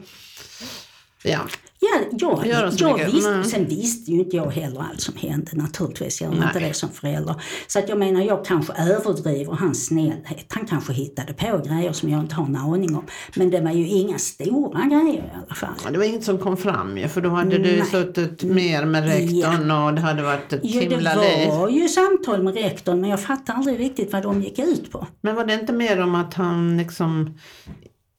Ja, 1.23 1.39
Ja, 1.79 2.01
jag, 2.11 2.73
jag 2.77 3.05
visste, 3.11 3.43
sen 3.43 3.65
visste 3.65 4.11
ju 4.11 4.19
inte 4.19 4.35
jag 4.35 4.51
heller 4.51 4.85
allt 4.91 5.01
som 5.01 5.15
hände. 5.15 5.51
Naturligtvis 5.53 6.21
Nej. 6.21 6.29
inte 6.47 6.59
det 6.59 6.73
som 6.73 6.89
förälder. 6.89 7.35
Så 7.67 7.79
att 7.79 7.89
jag 7.89 7.97
menar, 7.99 8.21
jag 8.21 8.45
kanske 8.45 8.73
överdriver 8.73 9.53
hans 9.53 9.85
snällhet. 9.85 10.45
Han 10.49 10.65
kanske 10.65 10.93
hittade 10.93 11.33
på 11.33 11.61
grejer 11.67 11.91
som 11.91 12.09
jag 12.09 12.19
inte 12.19 12.35
har 12.35 12.45
en 12.45 12.55
aning 12.55 12.95
om. 12.95 13.05
Men 13.35 13.49
det 13.49 13.61
var 13.61 13.71
ju 13.71 13.87
inga 13.87 14.17
stora 14.17 14.81
grejer 14.85 15.23
i 15.23 15.37
alla 15.45 15.55
fall. 15.55 15.91
det 15.93 15.97
var 15.97 16.05
inget 16.05 16.23
som 16.23 16.37
kom 16.37 16.57
fram 16.57 16.97
ju 16.97 17.07
för 17.07 17.21
då 17.21 17.29
hade 17.29 17.57
du 17.57 17.77
Nej. 17.77 17.85
suttit 17.85 18.43
mer 18.43 18.85
med 18.85 19.05
rektorn 19.05 19.71
och 19.71 19.93
det 19.93 20.01
hade 20.01 20.23
varit 20.23 20.53
ett 20.53 20.61
Jo, 20.63 20.81
himla 20.81 21.15
det 21.15 21.37
liv. 21.37 21.49
var 21.49 21.69
ju 21.69 21.87
samtal 21.89 22.43
med 22.43 22.53
rektorn 22.53 23.01
men 23.01 23.09
jag 23.09 23.19
fattade 23.21 23.57
aldrig 23.57 23.79
riktigt 23.79 24.13
vad 24.13 24.23
de 24.23 24.41
gick 24.41 24.59
ut 24.59 24.91
på. 24.91 25.07
Men 25.21 25.35
var 25.35 25.45
det 25.45 25.53
inte 25.53 25.73
mer 25.73 26.01
om 26.01 26.15
att 26.15 26.33
han 26.33 26.77
liksom 26.77 27.37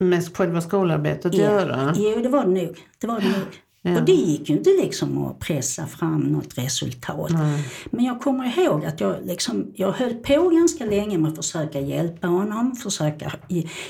med 0.00 0.36
själva 0.36 0.60
skolarbetet 0.60 1.34
Ja. 1.34 1.40
göra? 1.44 1.94
Jo, 1.96 2.20
det 2.22 2.28
var 2.28 2.44
det 2.44 2.50
nog. 2.50 2.76
Det 3.00 3.06
var 3.06 3.20
det 3.20 3.28
nog. 3.28 3.46
Ja. 3.82 3.98
Och 3.98 4.04
det 4.04 4.12
gick 4.12 4.48
ju 4.50 4.56
inte 4.56 4.70
liksom 4.70 5.24
att 5.24 5.38
pressa 5.38 5.86
fram 5.86 6.20
något 6.20 6.58
resultat. 6.58 7.30
Nej. 7.30 7.64
Men 7.90 8.04
jag 8.04 8.20
kommer 8.20 8.58
ihåg 8.58 8.84
att 8.84 9.00
jag, 9.00 9.16
liksom, 9.24 9.72
jag 9.74 9.92
höll 9.92 10.14
på 10.14 10.48
ganska 10.48 10.84
länge 10.84 11.18
med 11.18 11.30
att 11.30 11.36
försöka 11.36 11.80
hjälpa 11.80 12.26
honom. 12.26 12.76
Försöka 12.76 13.32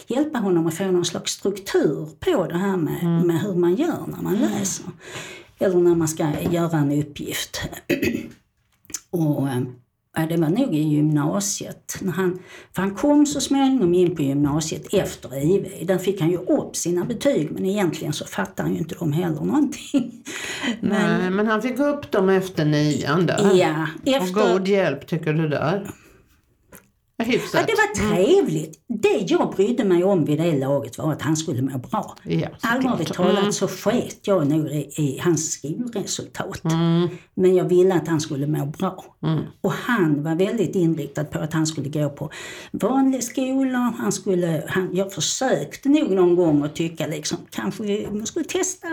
hjälpa 0.06 0.38
honom 0.38 0.66
att 0.66 0.74
få 0.74 0.84
någon 0.84 1.04
slags 1.04 1.32
struktur 1.32 2.08
på 2.20 2.46
det 2.46 2.58
här 2.58 2.76
med, 2.76 3.26
med 3.26 3.40
hur 3.40 3.54
man 3.54 3.74
gör 3.74 4.04
när 4.06 4.22
man 4.22 4.36
läser. 4.36 4.84
Eller 5.58 5.76
när 5.76 5.94
man 5.94 6.08
ska 6.08 6.26
göra 6.50 6.78
en 6.78 6.92
uppgift. 6.92 7.60
Och, 9.10 9.48
eh, 9.48 9.60
ja, 10.20 10.26
det 10.26 10.36
var 10.36 10.48
nog 10.48 10.74
i 10.74 10.82
gymnasiet. 10.82 11.98
När 12.00 12.12
han, 12.12 12.38
för 12.74 12.82
han 12.82 12.94
kom 12.94 13.26
så 13.26 13.40
småningom 13.40 13.94
in 13.94 14.16
på 14.16 14.22
gymnasiet 14.22 14.94
efter 14.94 15.44
IV. 15.44 15.86
Där 15.86 15.98
fick 15.98 16.20
han 16.20 16.30
ju 16.30 16.36
upp 16.36 16.76
sina 16.76 17.04
betyg 17.04 17.50
men 17.50 17.66
egentligen 17.66 18.12
så 18.12 18.24
fattade 18.24 18.62
han 18.62 18.72
ju 18.72 18.78
inte 18.78 18.94
de 18.94 19.12
heller 19.12 19.40
någonting. 19.40 20.12
Men, 20.80 21.20
Nej, 21.20 21.30
men 21.30 21.46
han 21.46 21.62
fick 21.62 21.78
upp 21.78 22.10
dem 22.10 22.28
efter 22.28 22.64
nian 22.64 23.26
där. 23.26 23.50
ja, 23.54 23.86
Och 24.02 24.08
efter... 24.08 24.52
god 24.52 24.68
hjälp 24.68 25.06
tycker 25.06 25.32
du 25.32 25.48
där? 25.48 25.90
Ja, 27.20 27.24
Hyfsat. 27.24 27.66
det 27.66 27.72
var 27.72 28.08
trevligt. 28.10 28.80
Det 28.88 29.18
jag 29.30 29.52
brydde 29.56 29.84
mig 29.84 30.04
om 30.04 30.24
vid 30.24 30.38
det 30.38 30.58
laget 30.58 30.98
var 30.98 31.12
att 31.12 31.22
han 31.22 31.36
skulle 31.36 31.62
må 31.62 31.78
bra. 31.78 32.16
Ja. 32.24 32.48
Allvarligt 32.60 33.12
talat 33.14 33.54
så 33.54 33.68
sket 33.68 34.18
jag 34.26 34.46
nog 34.46 34.66
i, 34.66 34.90
i 34.96 35.18
hans 35.24 35.52
skolresultat. 35.52 36.64
Mm. 36.64 37.08
Men 37.34 37.54
jag 37.54 37.64
ville 37.64 37.94
att 37.94 38.08
han 38.08 38.20
skulle 38.20 38.46
må 38.46 38.66
bra. 38.66 39.04
Mm. 39.22 39.38
Och 39.60 39.72
han 39.72 40.22
var 40.22 40.34
väldigt 40.34 40.74
inriktad 40.76 41.24
på 41.24 41.38
att 41.38 41.52
han 41.52 41.66
skulle 41.66 41.88
gå 41.88 42.08
på 42.10 42.30
vanlig 42.72 43.24
skola. 43.24 43.94
Han 43.98 44.12
skulle, 44.12 44.64
han, 44.68 44.88
jag 44.92 45.12
försökte 45.12 45.88
nog 45.88 46.10
någon 46.10 46.36
gång 46.36 46.62
att 46.64 46.74
tycka 46.74 47.06
liksom, 47.06 47.38
kanske 47.50 48.08
man 48.12 48.26
skulle 48.26 48.44
testa 48.44 48.88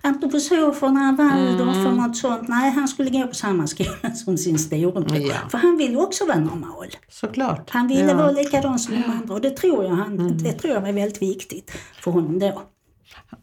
antroposoferna, 0.00 1.12
Waldorf 1.18 1.76
Mm. 1.76 1.86
och 1.86 1.96
något 1.96 2.16
sånt. 2.16 2.48
Nej, 2.48 2.70
han 2.70 2.88
skulle 2.88 3.10
gå 3.10 3.26
på 3.26 3.34
samma 3.34 3.66
skola 3.66 4.14
som 4.24 4.38
sin 4.38 4.58
storebror. 4.58 5.18
Ja. 5.18 5.34
För 5.50 5.58
han 5.58 5.76
ville 5.76 5.96
också 5.96 6.26
vara 6.26 6.40
normal. 6.40 6.86
Såklart. 7.32 7.70
Han 7.70 7.88
ville 7.88 8.00
ja. 8.00 8.10
Mm. 8.10 8.16
vara 8.16 8.30
likadan 8.30 8.78
som 8.78 8.94
de 8.94 9.04
andra 9.10 9.34
och 9.34 9.40
det 9.40 9.50
tror, 9.50 9.84
jag 9.84 9.90
han, 9.90 10.38
det 10.38 10.52
tror 10.52 10.74
jag 10.74 10.80
var 10.80 10.92
väldigt 10.92 11.22
viktigt 11.22 11.70
för 12.00 12.10
honom 12.10 12.38
då. 12.38 12.62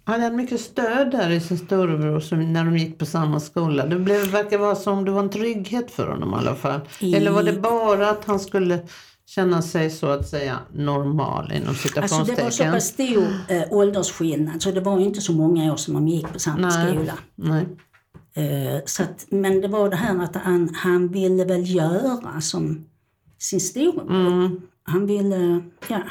Han 0.03 0.22
hade 0.22 0.36
mycket 0.36 0.62
stöd 0.62 1.12
där 1.12 1.29
i 1.29 1.39
sin 1.39 1.58
storebror 1.58 2.36
när 2.36 2.65
de 2.65 2.77
gick 2.77 2.98
på 3.00 3.05
samma 3.05 3.39
skola. 3.39 3.86
Det 3.86 3.96
blev, 4.00 4.27
verkar 4.27 4.58
vara 4.58 4.75
som 4.75 5.05
det 5.05 5.12
var 5.12 5.19
en 5.19 5.29
trygghet 5.29 5.91
för 5.91 6.08
honom 6.08 6.34
i 6.34 6.36
alla 6.36 6.55
fall. 6.55 6.79
I- 7.00 7.15
Eller 7.15 7.31
var 7.31 7.43
det 7.43 7.53
bara 7.53 8.10
att 8.10 8.25
han 8.25 8.39
skulle 8.39 8.79
känna 9.25 9.62
sig 9.62 9.89
så 9.89 10.08
att 10.08 10.27
säga 10.27 10.60
normal 10.74 11.51
inom 11.51 11.67
Alltså 11.69 11.88
citationstecken? 11.88 12.36
det 12.36 12.43
var 12.43 12.50
så 12.51 12.63
pass 12.63 12.86
stor 12.88 13.27
äh, 13.48 13.63
åldersskillnad 13.72 14.62
så 14.62 14.72
det 14.72 14.81
var 14.81 15.00
inte 15.00 15.22
så 15.22 15.34
många 15.34 15.74
år 15.74 15.77
som 15.77 15.93
de 15.93 16.08
gick 16.08 16.34
på 16.34 16.39
samma 16.39 16.67
Nej. 16.69 16.96
skola. 16.96 17.13
Nej. 17.36 17.65
Eh, 18.34 18.81
så 18.86 19.03
att, 19.03 19.25
men 19.29 19.62
det 19.62 19.67
var 19.67 19.89
det 19.89 19.96
här 19.96 20.24
att 20.24 20.36
han, 20.36 20.69
han 20.75 21.08
ville 21.08 21.46
väl 21.46 21.75
göra 21.75 22.41
som 22.41 22.86
sin 23.39 23.60
storebror. 23.60 24.10
Mm. 24.10 24.62
Han 24.84 25.08
ville, 25.08 25.63
ja. 25.89 26.01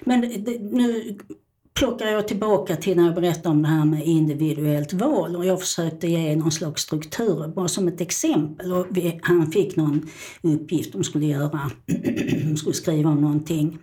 Men 0.00 0.20
det, 0.20 0.58
nu 0.60 1.18
plockar 1.74 2.06
jag 2.06 2.28
tillbaka 2.28 2.76
till 2.76 2.96
när 2.96 3.04
jag 3.04 3.14
berättade 3.14 3.48
om 3.48 3.62
det 3.62 3.68
här 3.68 3.84
med 3.84 4.06
individuellt 4.06 4.92
val 4.92 5.36
och 5.36 5.44
jag 5.44 5.60
försökte 5.60 6.08
ge 6.08 6.36
någon 6.36 6.52
slags 6.52 6.82
struktur, 6.82 7.48
bara 7.48 7.68
som 7.68 7.88
ett 7.88 8.00
exempel. 8.00 8.72
Och 8.72 8.86
vi, 8.90 9.20
han 9.22 9.52
fick 9.52 9.76
någon 9.76 10.08
uppgift 10.42 10.92
de 10.92 11.04
skulle 11.04 11.26
göra, 11.26 11.70
de 12.44 12.56
skulle 12.56 12.74
skriva 12.74 13.10
om 13.10 13.20
någonting. 13.20 13.78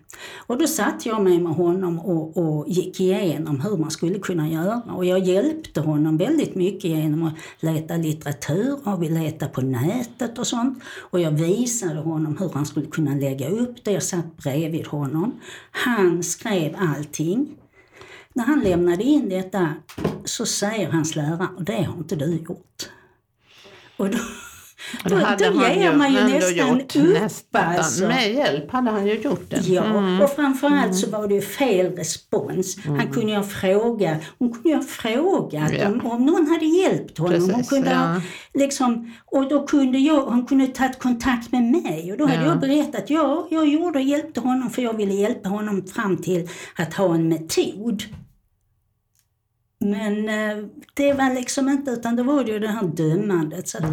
Och 0.47 0.57
då 0.57 0.67
satt 0.67 1.05
jag 1.05 1.23
med, 1.23 1.41
med 1.41 1.53
honom 1.53 1.99
och, 1.99 2.37
och 2.37 2.69
gick 2.69 2.99
igenom 2.99 3.61
hur 3.61 3.77
man 3.77 3.91
skulle 3.91 4.19
kunna 4.19 4.49
göra 4.49 4.81
och 4.95 5.05
jag 5.05 5.19
hjälpte 5.19 5.81
honom 5.81 6.17
väldigt 6.17 6.55
mycket 6.55 6.91
genom 6.91 7.23
att 7.23 7.33
leta 7.59 7.97
litteratur 7.97 8.79
och 8.83 9.03
vi 9.03 9.09
letade 9.09 9.51
på 9.51 9.61
nätet 9.61 10.39
och 10.39 10.47
sånt. 10.47 10.83
Och 10.99 11.19
jag 11.19 11.31
visade 11.31 11.99
honom 11.99 12.37
hur 12.37 12.49
han 12.53 12.65
skulle 12.65 12.85
kunna 12.85 13.15
lägga 13.15 13.49
upp 13.49 13.83
det, 13.83 13.91
jag 13.91 14.03
satt 14.03 14.37
bredvid 14.37 14.87
honom. 14.87 15.39
Han 15.71 16.23
skrev 16.23 16.75
allting. 16.77 17.57
När 18.33 18.43
han 18.43 18.59
lämnade 18.59 19.03
in 19.03 19.29
detta 19.29 19.73
så 20.25 20.45
säger 20.45 20.91
hans 20.91 21.15
lärare, 21.15 21.47
och 21.57 21.63
det 21.63 21.83
har 21.83 21.97
inte 21.97 22.15
du 22.15 22.35
gjort. 22.35 22.89
Och 23.97 24.09
då, 24.09 24.17
Och 25.03 25.09
då, 25.09 25.15
hade 25.15 25.49
då 25.49 25.59
han 25.59 25.79
ger 25.79 25.93
man 25.95 26.13
ju 26.13 26.23
nästan 26.23 26.67
gjort. 26.77 26.95
upp 26.95 27.03
Nästan. 27.21 27.63
alltså. 27.63 28.07
Med 28.07 28.33
hjälp 28.33 28.71
hade 28.71 28.91
han 28.91 29.07
ju 29.07 29.13
gjort 29.13 29.49
det. 29.49 29.57
Ja, 29.67 30.23
och 30.23 30.29
framförallt 30.29 30.95
så 30.95 31.09
var 31.09 31.27
det 31.27 31.33
ju 31.33 31.41
fel 31.41 31.95
respons. 31.95 32.77
Han 32.85 33.07
kunde 33.07 33.31
ju 33.31 33.37
ha 33.37 33.43
frågat, 33.43 34.17
hon 34.39 34.53
kunde 34.53 34.69
ju 34.69 34.75
ha 34.75 34.83
frågat 34.83 35.71
Ja. 35.73 35.87
om, 35.87 36.05
om 36.05 36.25
någon 36.25 36.47
hade 36.47 36.65
hjälpt 36.65 37.17
honom. 37.17 37.41
hon 37.41 37.49
Precis, 37.49 37.69
kunde 37.69 37.95
ha, 37.95 38.13
ja. 38.15 38.21
liksom, 38.53 39.11
och 39.25 39.49
då 39.49 39.67
kunde 39.67 39.97
jag, 39.99 40.25
han 40.25 40.45
kunde 40.45 40.65
ha 40.65 40.71
tagit 40.73 40.99
kontakt 40.99 41.51
med 41.51 41.63
mig 41.63 42.11
och 42.11 42.17
då 42.17 42.25
hade 42.25 42.41
Ja. 42.43 42.45
jag 42.49 42.59
berättat, 42.59 43.09
ja, 43.09 43.47
jag 43.51 43.67
gjorde 43.67 43.99
och 43.99 44.05
hjälpte 44.05 44.39
honom 44.39 44.69
för 44.69 44.81
jag 44.81 44.93
ville 44.97 45.13
hjälpa 45.13 45.49
honom 45.49 45.87
fram 45.87 46.17
till 46.17 46.49
att 46.75 46.93
ha 46.93 47.15
en 47.15 47.29
metod. 47.29 48.03
Men 49.81 50.29
eh, 50.29 50.65
det 50.93 51.13
var 51.13 51.33
liksom 51.33 51.69
inte, 51.69 51.91
utan 51.91 52.15
det 52.15 52.23
var 52.23 52.43
ju 52.43 52.59
det 52.59 52.67
här 52.67 52.83
dömandet. 52.83 53.67
Så 53.67 53.77
att, 53.77 53.83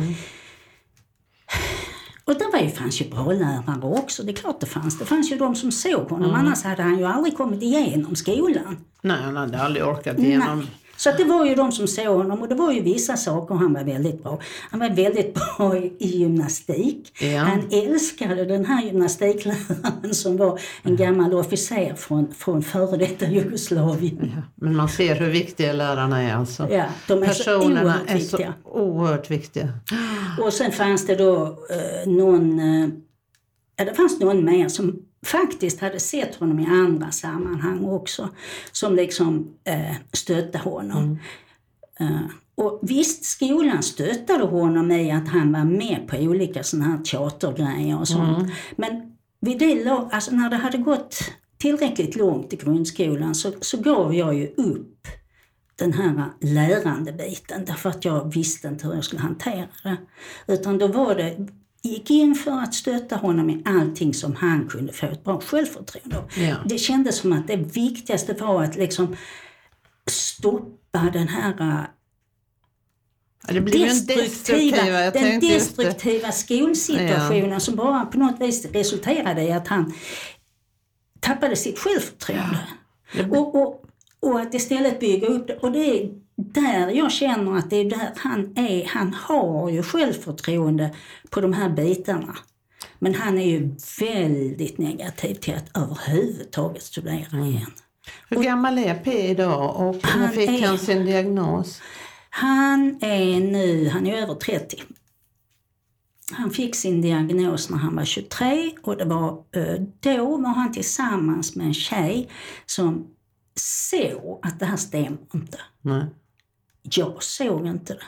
Och 2.25 2.35
det 2.35 2.49
var 2.53 2.59
ju, 2.59 2.69
fanns 2.71 3.01
ju 3.01 3.11
bra 3.11 3.33
lärare 3.33 3.99
också, 3.99 4.23
det 4.23 4.33
är 4.33 4.37
klart 4.37 4.61
det 4.61 4.67
fanns. 4.67 4.99
Det 4.99 5.05
fanns 5.05 5.33
ju 5.33 5.37
de 5.37 5.55
som 5.55 5.73
såg 5.73 6.09
honom, 6.09 6.35
annars 6.35 6.63
hade 6.63 6.83
han 6.83 6.99
ju 6.99 7.05
aldrig 7.05 7.37
kommit 7.37 7.63
igenom 7.63 8.17
skolan. 8.17 8.77
Nej, 9.03 9.23
han 9.23 9.37
hade 9.37 9.63
aldrig 9.63 9.85
orkat 9.85 10.19
igenom. 10.19 10.59
Nej. 10.59 10.69
Så 10.99 11.11
att 11.11 11.19
det 11.19 11.25
var 11.25 11.47
ju 11.47 11.55
de 11.55 11.73
som 11.73 11.87
såg 11.87 12.17
honom 12.17 12.43
och 12.43 12.49
det 12.49 12.55
var 12.55 12.73
ju 12.73 12.81
vissa 12.83 13.17
saker 13.17 13.55
han 13.55 13.73
var 13.75 13.85
väldigt 13.85 14.23
bra. 14.23 14.39
Han 14.71 14.81
var 14.81 14.91
väldigt 14.91 15.35
bra 15.35 15.77
i, 15.77 15.93
i 15.99 16.19
gymnastik. 16.19 17.13
Ja. 17.21 17.39
Han 17.39 17.63
älskade 17.71 18.45
den 18.45 18.65
här 18.67 18.83
gymnastikläraren 18.85 20.15
som 20.15 20.37
var 20.37 20.61
en 20.83 20.97
gammal 20.97 21.35
officer 21.35 21.95
från, 21.95 22.35
från 22.35 22.63
före 22.63 22.97
detta 22.97 23.27
Jugoslavien. 23.31 24.33
Ja, 24.37 24.43
Men 24.55 24.77
man 24.77 24.89
ser 24.89 25.15
hur 25.15 25.31
viktiga 25.31 25.73
lärarna 25.73 26.23
är 26.23 26.35
alltså. 26.35 26.69
Ja, 26.71 26.85
de 27.09 27.23
är 27.23 27.27
så 27.27 27.45
Personerna 27.45 27.83
oerhört 27.83 28.11
är 28.11 28.19
så 28.19 28.37
viktiga. 28.37 28.55
oerhört 28.65 29.31
viktiga. 29.31 29.69
Och 30.43 30.53
sen 30.53 30.73
fanns 30.73 31.07
det 31.07 31.15
då 31.15 31.43
eh, 31.45 32.11
någon, 32.11 32.59
eh, 32.59 32.89
ja 33.79 33.85
det 33.85 33.95
fanns 33.95 34.21
någon 34.21 34.45
mer 34.45 34.69
som 34.69 35.03
faktiskt 35.27 35.81
hade 35.81 36.01
sett 36.01 36.35
honom 36.35 36.61
i 36.61 36.67
andra 36.67 37.11
sammanhang 37.11 37.85
också. 37.85 38.29
Som 38.73 38.97
liksom 38.97 39.55
eh, 39.65 39.97
stötte 40.13 40.59
honom. 40.59 41.19
Eh, 42.01 42.21
och 42.55 42.79
visst, 42.83 43.25
skolan 43.25 43.83
stöttade 43.83 44.45
honom 44.45 44.91
i 44.91 45.11
att 45.11 45.29
han 45.29 45.53
var 45.53 45.65
med 45.65 46.09
på 46.09 46.17
olika 46.17 46.63
sådana 46.63 46.89
här 46.89 46.99
teatergrejer 46.99 48.01
och 48.01 48.09
sånt. 48.09 48.53
Men 48.77 49.17
vid 49.41 49.59
det, 49.59 49.91
alltså 50.13 50.31
när 50.31 50.51
det 50.51 50.57
hade 50.57 50.79
gått 50.79 51.19
tillräckligt 51.59 52.17
långt 52.17 52.53
i 52.53 52.57
grundskolan 52.57 53.35
så, 53.35 53.53
så 53.61 53.77
gav 53.77 54.15
jag 54.15 54.35
ju 54.35 54.47
upp 54.47 55.07
den 55.77 55.93
här 55.93 56.25
lärande 56.41 57.13
biten 57.13 57.65
därför 57.65 57.89
att 57.89 58.05
jag 58.05 58.35
visste 58.35 58.69
inte 58.69 58.87
hur 58.87 58.95
jag 58.95 59.05
skulle 59.05 59.23
hantera 59.23 59.69
det. 59.83 59.97
Utan 60.47 60.79
då 60.79 60.87
var 60.87 61.15
det, 61.15 61.49
gick 61.83 62.11
in 62.11 62.35
för 62.35 62.51
att 62.51 62.75
stötta 62.75 63.17
honom 63.17 63.51
i 63.51 63.63
allting 63.65 64.15
som 64.15 64.37
han 64.37 64.69
kunde 64.69 64.93
få 64.93 65.07
ett 65.07 65.25
bra 65.25 65.41
självförtroende. 65.41 66.25
Ja. 66.37 66.57
Det 66.67 66.79
kändes 66.79 67.17
som 67.17 67.33
att 67.33 67.47
det 67.47 67.57
viktigaste 67.57 68.33
var 68.35 68.65
att 68.65 68.77
liksom 68.77 69.17
stoppa 70.07 71.11
den 71.13 71.29
här 71.29 71.61
äh, 71.61 71.85
Ja, 73.51 73.61
destruktiva, 73.61 75.11
den 75.11 75.41
destruktiva 75.41 76.33
skolsituationen 76.33 77.61
som 77.61 77.77
bara 77.77 78.07
på 78.07 78.19
något 78.19 78.41
vis 78.41 78.67
resulterade 78.67 79.43
i 79.43 79.53
att 79.53 79.69
han 79.69 79.93
tappade 81.21 81.57
sitt 81.57 81.79
självförtroende. 81.79 82.59
Och, 83.31 83.55
och, 83.55 83.85
och 84.21 84.41
att 84.41 84.55
istället 84.55 85.01
bygga 85.01 85.27
upp 85.27 85.47
det. 85.47 85.57
Och 85.57 85.73
det 85.73 86.11
där 86.43 86.89
jag 86.91 87.13
känner 87.13 87.57
att 87.59 87.71
det 87.71 87.77
är 87.77 87.91
där 87.91 88.13
han 88.17 88.59
är. 88.59 88.87
Han 88.87 89.15
har 89.15 89.71
ju 89.71 89.83
självförtroende 89.83 90.95
på 91.31 91.41
de 91.41 91.53
här 91.53 91.69
bitarna. 91.69 92.37
Men 92.99 93.15
han 93.15 93.39
är 93.39 93.47
ju 93.47 93.75
väldigt 94.01 94.79
negativ 94.79 95.35
till 95.35 95.55
att 95.55 95.77
överhuvudtaget 95.77 96.83
studera 96.83 97.47
igen. 97.47 97.71
Hur 98.29 98.43
gammal 98.43 98.79
är 98.79 98.95
P 98.95 99.29
idag 99.31 99.77
och 99.89 99.95
när 99.95 100.11
Han 100.11 100.29
fick 100.31 100.49
är- 100.51 100.67
han 100.67 100.79
sin 100.79 101.05
diagnos? 101.07 101.83
Han 102.31 102.99
är 103.01 103.41
nu, 103.41 103.89
han 103.89 104.07
är 104.07 104.23
över 104.23 104.35
30. 104.35 104.83
Han 106.33 106.51
fick 106.51 106.75
sin 106.77 107.01
diagnos 107.03 107.71
när 107.71 107.79
han 107.79 107.97
var 107.97 108.05
23 108.05 108.73
och 108.83 108.97
det 108.97 109.05
var, 109.05 109.29
eh, 109.57 109.81
då 110.01 110.37
var 110.37 110.49
han 110.51 110.73
tillsammans 110.73 111.57
med 111.57 111.67
en 111.67 111.75
tjej 111.75 112.29
som 112.67 113.07
såg 113.91 114.41
att 114.43 114.61
det 114.61 114.67
här 114.67 114.77
stämmer 114.77 115.19
inte. 115.35 115.59
Nej. 115.83 116.07
Jag 116.91 117.23
såg 117.23 117.67
inte 117.67 117.95
det. 117.95 118.01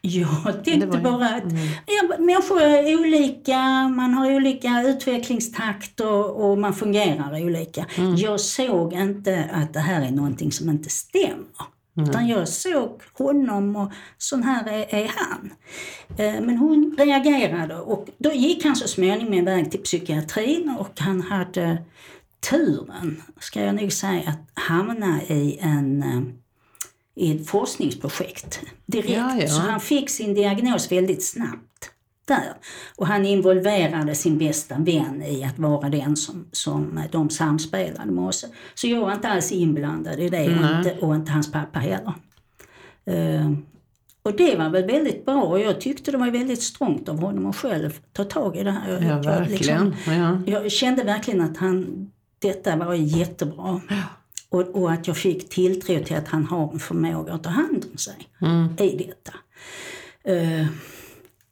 Jag 0.00 0.28
ju- 0.64 0.86
bara 0.86 1.28
att 1.28 1.42
ja, 1.86 2.16
människor 2.18 2.60
är 2.62 3.00
olika, 3.00 3.88
man 3.88 4.14
har 4.14 4.34
olika 4.34 4.82
utvecklingstakt 4.82 6.00
och, 6.00 6.50
och 6.50 6.58
man 6.58 6.74
fungerar 6.74 7.44
olika. 7.44 7.86
Mm. 7.96 8.16
Jag 8.16 8.40
såg 8.40 8.92
inte 8.92 9.50
att 9.52 9.72
det 9.72 9.80
här 9.80 10.02
är 10.02 10.10
någonting 10.10 10.52
som 10.52 10.70
inte 10.70 10.90
stämmer. 10.90 11.76
Utan 12.08 12.28
jag 12.28 12.48
såg 12.48 13.02
honom 13.12 13.76
och 13.76 13.92
sån 14.18 14.42
här 14.42 14.68
är, 14.68 14.94
är 14.94 15.10
han. 15.16 15.50
Eh, 16.18 16.40
Men 16.42 16.56
hon 16.56 16.96
reagerade 16.98 17.76
och 17.76 18.08
då 18.18 18.32
gick 18.32 18.64
han 18.64 18.76
så 18.76 18.88
småningom 18.88 19.34
iväg 19.34 19.70
till 19.70 19.80
psykiatrin 19.80 20.76
och 20.78 21.00
han 21.00 21.20
hade 21.20 21.78
turen, 22.50 23.22
ska 23.40 23.62
jag 23.62 23.74
nog 23.74 23.92
säga, 23.92 24.28
att 24.28 24.62
hamna 24.64 25.22
i 25.22 25.58
en 25.60 26.02
eh, 26.02 26.22
i 27.16 27.36
ett 27.36 27.46
forskningsprojekt 27.48 28.60
direkt. 28.86 29.10
Ja, 29.10 29.36
ja. 29.40 29.48
Så 29.48 29.60
han 29.60 29.80
fick 29.80 30.10
sin 30.10 30.34
diagnos 30.34 30.92
väldigt 30.92 31.24
snabbt 31.24 31.90
där. 32.24 32.52
Och 32.96 33.06
han 33.06 33.26
involverade 33.26 34.14
sin 34.14 34.38
bästa 34.38 34.74
vän 34.78 35.22
i 35.22 35.44
att 35.44 35.58
vara 35.58 35.88
den 35.88 36.16
som, 36.16 36.46
som 36.52 37.00
de 37.12 37.30
samspelade 37.30 38.10
med 38.12 38.24
oss. 38.24 38.44
Så 38.74 38.86
jag 38.86 39.00
var 39.00 39.12
inte 39.12 39.28
alls 39.28 39.52
inblandad 39.52 40.20
i 40.20 40.28
det 40.28 40.44
och 40.44 40.60
Nej. 40.60 40.76
inte, 40.78 40.96
och 41.06 41.14
inte 41.14 41.32
hans 41.32 41.52
pappa 41.52 41.78
heller. 41.78 42.14
Eh, 43.04 43.50
och 44.22 44.36
det 44.36 44.56
var 44.56 44.70
väl 44.70 44.84
väldigt 44.84 45.24
bra 45.24 45.42
och 45.42 45.60
jag 45.60 45.80
tyckte 45.80 46.10
det 46.10 46.16
var 46.18 46.30
väldigt 46.30 46.62
strångt 46.62 47.08
av 47.08 47.18
honom 47.20 47.46
att 47.46 47.56
själv 47.56 47.98
ta 48.12 48.24
tag 48.24 48.56
i 48.56 48.62
det 48.62 48.70
här. 48.70 48.92
Jag- 48.92 49.02
Ja, 49.02 49.06
jag 49.08 49.24
verkligen. 49.24 49.94
Ja. 50.06 50.38
jag 50.46 50.72
kände 50.72 51.04
verkligen 51.04 51.40
att 51.40 51.56
han, 51.56 52.10
detta 52.38 52.76
var 52.76 52.94
jättebra. 52.94 53.80
Och, 54.48 54.60
och 54.82 54.92
att 54.92 55.06
jag 55.06 55.16
fick 55.16 55.48
tilltro 55.48 56.04
till 56.04 56.16
att 56.16 56.28
han 56.28 56.44
har 56.44 56.72
en 56.72 56.78
förmåga 56.78 57.32
att 57.32 57.42
ta 57.44 57.50
hand 57.50 57.84
om 57.92 57.98
sig 57.98 58.28
Mm. 58.42 58.68
i 58.78 58.96
detta. 59.06 59.32
Eh, 60.24 60.66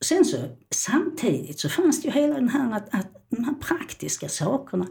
sen 0.04 0.24
så 0.24 0.36
samtidigt 0.70 1.60
så 1.60 1.68
fanns 1.68 2.02
det 2.02 2.08
ju 2.08 2.14
hela 2.14 2.34
den 2.34 2.48
här, 2.48 2.76
att, 2.76 2.94
att 2.94 3.06
de 3.30 3.44
här 3.44 3.54
praktiska 3.54 4.28
sakerna 4.28 4.86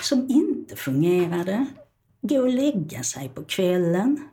som 0.00 0.30
inte 0.30 0.76
fungerade. 0.76 1.66
Gå 2.22 2.38
och 2.40 2.48
lägga 2.48 3.02
sig 3.02 3.28
på 3.28 3.44
kvällen. 3.44 4.28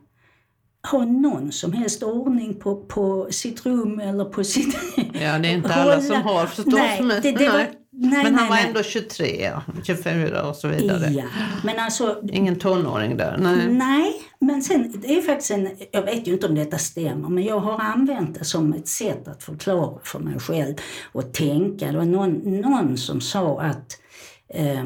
Ha 0.90 1.04
någon 1.04 1.52
som 1.52 1.72
helst 1.72 2.02
ordning 2.02 2.54
på, 2.54 2.76
på 2.76 3.26
sitt 3.30 3.66
rum 3.66 4.00
eller 4.00 4.24
på 4.24 4.44
sitt... 4.44 4.76
ja, 4.96 5.38
det 5.38 5.48
är 5.48 5.54
inte 5.54 5.74
alla 5.74 6.00
som 6.02 6.22
har 6.22 6.46
förstås. 6.46 6.74
Nej, 6.74 7.20
det- 7.22 7.32
det 7.32 7.48
var- 7.48 7.81
nej. 8.02 8.24
men 8.24 8.34
han 8.34 8.34
nej, 8.34 8.48
var 8.48 8.56
nej. 8.56 8.66
ändå 8.66 8.82
23, 8.82 9.44
ja, 9.44 9.62
24 9.84 10.48
och 10.48 10.56
så 10.56 10.68
vidare. 10.68 11.10
Ja, 11.10 11.24
men 11.64 11.78
alltså 11.78 12.22
Ingen 12.32 12.58
tonåring 12.58 13.16
där. 13.16 13.38
Nej. 13.38 13.68
Nej, 13.68 14.12
men 14.38 14.62
sen, 14.62 14.92
det 14.94 15.18
är 15.18 15.22
faktiskt 15.22 15.50
en, 15.50 15.68
jag 15.90 16.02
vet 16.02 16.28
ju 16.28 16.32
inte 16.32 16.46
om 16.46 16.54
detta 16.54 16.78
stämmer, 16.78 17.28
men 17.28 17.44
jag 17.44 17.60
har 17.60 17.80
använt 17.80 18.38
det 18.38 18.44
som 18.44 18.72
ett 18.72 18.88
sätt 18.88 19.28
att 19.28 19.42
förklara 19.42 19.98
för 20.04 20.18
mig 20.18 20.38
själv 20.38 20.74
och 21.12 21.32
tänka. 21.34 21.92
Det 21.92 21.98
var 21.98 22.04
någon, 22.04 22.32
någon 22.60 22.98
som 22.98 23.20
sa 23.20 23.60
att 23.60 23.98
eh, 24.48 24.84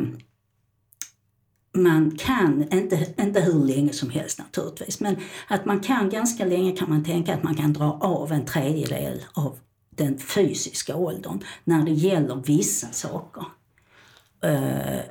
man 1.77 2.17
kan, 2.19 2.65
inte, 2.73 3.07
inte 3.19 3.41
hur 3.41 3.65
länge 3.65 3.93
som 3.93 4.11
helst 4.11 4.39
naturligtvis, 4.39 5.01
men 5.01 5.17
att 5.49 5.65
man 5.65 5.81
kan 5.81 6.11
ganska 6.11 6.45
länge 6.45 6.73
kan 6.73 6.91
man 6.91 7.05
tänka 7.05 7.35
att 7.35 7.43
man 7.43 7.55
kan 7.55 7.73
dra 7.73 7.99
av 8.01 8.33
en 8.33 8.45
tredjedel 8.45 9.23
av 9.33 9.59
den 9.97 10.19
fysiska 10.19 10.97
åldern 10.97 11.45
när 11.65 11.85
det 11.85 11.93
gäller 11.93 12.43
vissa 12.47 12.87
saker. 12.93 13.45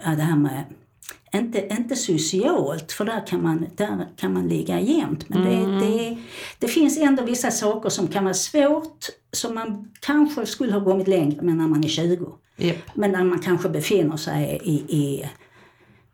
Ja, 0.04 0.16
det 0.16 0.22
här 0.22 0.36
med 0.36 0.64
inte, 1.34 1.68
inte 1.68 1.96
socialt, 1.96 2.92
för 2.92 3.06
där 3.06 3.28
kan 3.28 3.44
man, 3.44 3.66
där 3.76 4.08
kan 4.18 4.34
man 4.34 4.48
ligga 4.48 4.80
jämt. 4.80 5.30
Men 5.30 5.42
det, 5.42 5.86
det, 5.86 6.18
det 6.60 6.68
finns 6.68 6.98
ändå 6.98 7.24
vissa 7.24 7.52
saker 7.52 7.90
som 7.90 8.08
kan 8.08 8.24
vara 8.24 8.34
svårt, 8.34 9.06
som 9.32 9.56
man 9.56 9.92
kanske 10.00 10.46
skulle 10.46 10.74
ha 10.74 10.84
kommit 10.84 11.08
längre 11.08 11.42
med 11.42 11.56
när 11.56 11.68
man 11.68 11.84
är 11.84 11.88
20. 11.88 12.28
Japp. 12.58 12.78
Men 12.94 13.12
när 13.12 13.24
man 13.24 13.40
kanske 13.40 13.70
befinner 13.70 14.18
sig 14.18 14.62
i, 14.64 14.74
i 14.74 15.30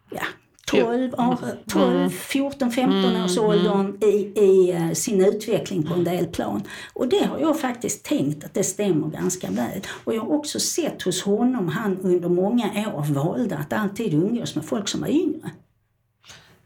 ja, 0.09 0.23
12, 0.71 1.13
18, 1.17 1.49
12 1.67 2.09
14, 2.09 2.71
15 2.71 3.23
års 3.23 3.37
åldern 3.37 3.97
i, 4.01 4.39
i 4.41 4.71
eh, 4.71 4.91
sin 4.91 5.25
utveckling 5.25 5.83
på 5.83 5.93
en 5.93 6.03
del 6.03 6.25
plan. 6.25 6.61
Och 6.93 7.07
det 7.07 7.25
har 7.25 7.39
jag 7.39 7.59
faktiskt 7.59 8.05
tänkt 8.05 8.43
att 8.43 8.53
det 8.53 8.63
stämmer 8.63 9.07
ganska 9.07 9.51
väl. 9.51 9.81
Och 10.03 10.15
jag 10.15 10.21
har 10.21 10.31
också 10.31 10.59
sett 10.59 11.01
hos 11.01 11.23
honom, 11.23 11.67
han 11.67 11.97
under 11.97 12.29
många 12.29 12.93
år 12.95 13.13
valde 13.13 13.57
att 13.57 13.73
alltid 13.73 14.13
umgås 14.13 14.55
med 14.55 14.65
folk 14.65 14.87
som 14.87 15.01
var 15.01 15.07
yngre. 15.07 15.51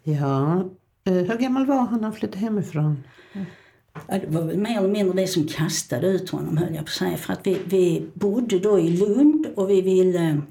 Ja. 0.03 0.65
Eh, 1.05 1.13
Hur 1.13 1.37
gammal 1.37 1.65
var 1.65 1.85
han 1.85 1.99
när 1.99 2.03
han 2.03 2.13
flyttade 2.13 2.39
hemifrån? 2.39 3.03
Ja, 4.07 4.19
det 4.19 4.27
var 4.27 4.41
väl 4.41 4.57
mer 4.57 4.77
eller 4.77 4.89
mindre 4.89 5.21
det 5.21 5.27
som 5.27 5.47
kastade 5.47 6.07
ut 6.07 6.29
honom 6.29 6.57
höll 6.57 6.75
jag 6.75 6.85
på 6.85 6.89
att 6.89 6.89
säga. 6.89 7.17
För 7.17 7.33
att 7.33 7.47
vi, 7.47 7.57
vi 7.65 8.07
bodde 8.13 8.59
då 8.59 8.79
i 8.79 8.97
Lund 8.97 9.47
och 9.55 9.69
vi 9.69 9.81
ville, 9.81 10.41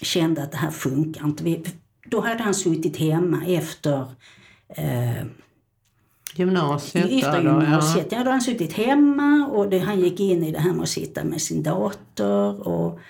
kände 0.00 0.42
att 0.42 0.52
det 0.52 0.58
här 0.58 0.70
funkar 0.70 1.24
inte. 1.24 1.44
Vi, 1.44 1.64
då 2.06 2.20
hade 2.20 2.42
han 2.42 2.54
suttit 2.54 2.96
hemma 2.96 3.46
efter 3.46 4.06
eh, 4.68 5.26
Gymnasiet? 6.34 7.04
efter 7.04 7.32
där 7.32 7.42
då, 7.42 7.50
ja. 7.50 7.62
gymnasiet. 7.62 8.06
Ja. 8.10 8.10
då 8.10 8.16
hade 8.16 8.30
han 8.30 8.40
suttit 8.40 8.72
hemma 8.72 9.48
och 9.52 9.68
det, 9.68 9.78
han 9.78 10.00
gick 10.00 10.20
in 10.20 10.44
i 10.44 10.52
det 10.52 10.58
här 10.58 10.72
med 10.72 10.82
att 10.82 10.88
sitta 10.88 11.24
med 11.24 11.40
sin 11.40 11.62
dator. 11.62 12.68
Och, 12.68 13.00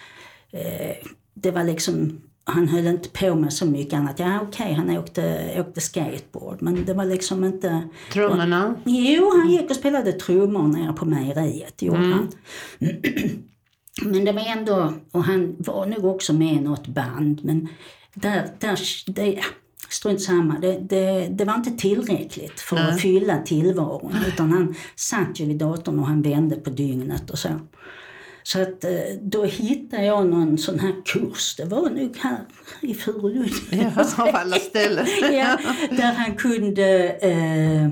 eh, 0.51 0.97
det 1.35 1.51
var 1.51 1.65
liksom, 1.65 2.21
han 2.45 2.69
höll 2.69 2.87
inte 2.87 3.09
på 3.09 3.35
med 3.35 3.53
så 3.53 3.67
mycket 3.67 3.95
annat. 3.95 4.19
Ja 4.19 4.41
okej, 4.43 4.73
han 4.73 4.99
åkte, 4.99 5.55
åkte 5.61 5.81
skateboard 5.81 6.63
men 6.63 6.85
det 6.85 6.95
var 6.95 7.05
liksom 7.05 7.45
inte... 7.45 7.89
Trummorna? 8.13 8.75
Jo, 8.85 9.31
han 9.37 9.51
gick 9.51 9.71
och 9.71 9.77
spelade 9.77 10.13
trummor 10.13 10.69
nere 10.69 10.93
på 10.93 11.05
mejeriet, 11.05 11.83
gjorde 11.83 11.99
han. 11.99 12.29
Men 14.03 14.25
det 14.25 14.33
var 14.33 14.43
ändå, 14.43 14.93
och 15.13 15.25
han 15.25 15.57
var 15.59 15.87
nog 15.87 16.05
också 16.05 16.33
med 16.33 16.55
i 16.55 16.61
något 16.61 16.87
band, 16.87 17.41
men 17.45 17.69
där, 18.15 18.49
där 18.59 18.79
det, 19.07 19.41
strunt 19.89 20.23
samma. 20.23 20.59
Det, 20.59 20.79
det, 20.79 21.29
det 21.31 21.45
var 21.45 21.55
inte 21.55 21.71
tillräckligt 21.71 22.61
för 22.61 22.77
att 22.77 23.01
fylla 23.01 23.39
tillvaron, 23.43 24.17
utan 24.29 24.53
han 24.53 24.75
satt 24.97 25.41
ju 25.41 25.47
vid 25.47 25.57
datorn 25.59 25.99
och 25.99 26.07
han 26.07 26.23
vände 26.23 26.57
på 26.57 26.71
dygnet 26.71 27.31
och 27.31 27.39
så. 27.39 27.49
Så 28.43 28.63
att 28.63 28.85
eh, 28.85 28.91
då 29.23 29.45
hittade 29.45 30.05
jag 30.05 30.27
någon 30.27 30.59
sån 30.59 30.79
här 30.79 30.95
kurs, 31.05 31.57
det 31.57 31.65
var 31.65 31.91
nog 31.91 32.17
här 32.17 32.39
i 32.81 32.95
Furulund. 32.95 33.51
Ja, 33.71 34.25
av 34.25 34.29
alla 34.37 34.57
ställen. 34.71 35.07
ja, 35.23 35.59
där 35.91 36.13
han 36.13 36.35
kunde... 36.37 37.09
Eh, 37.09 37.89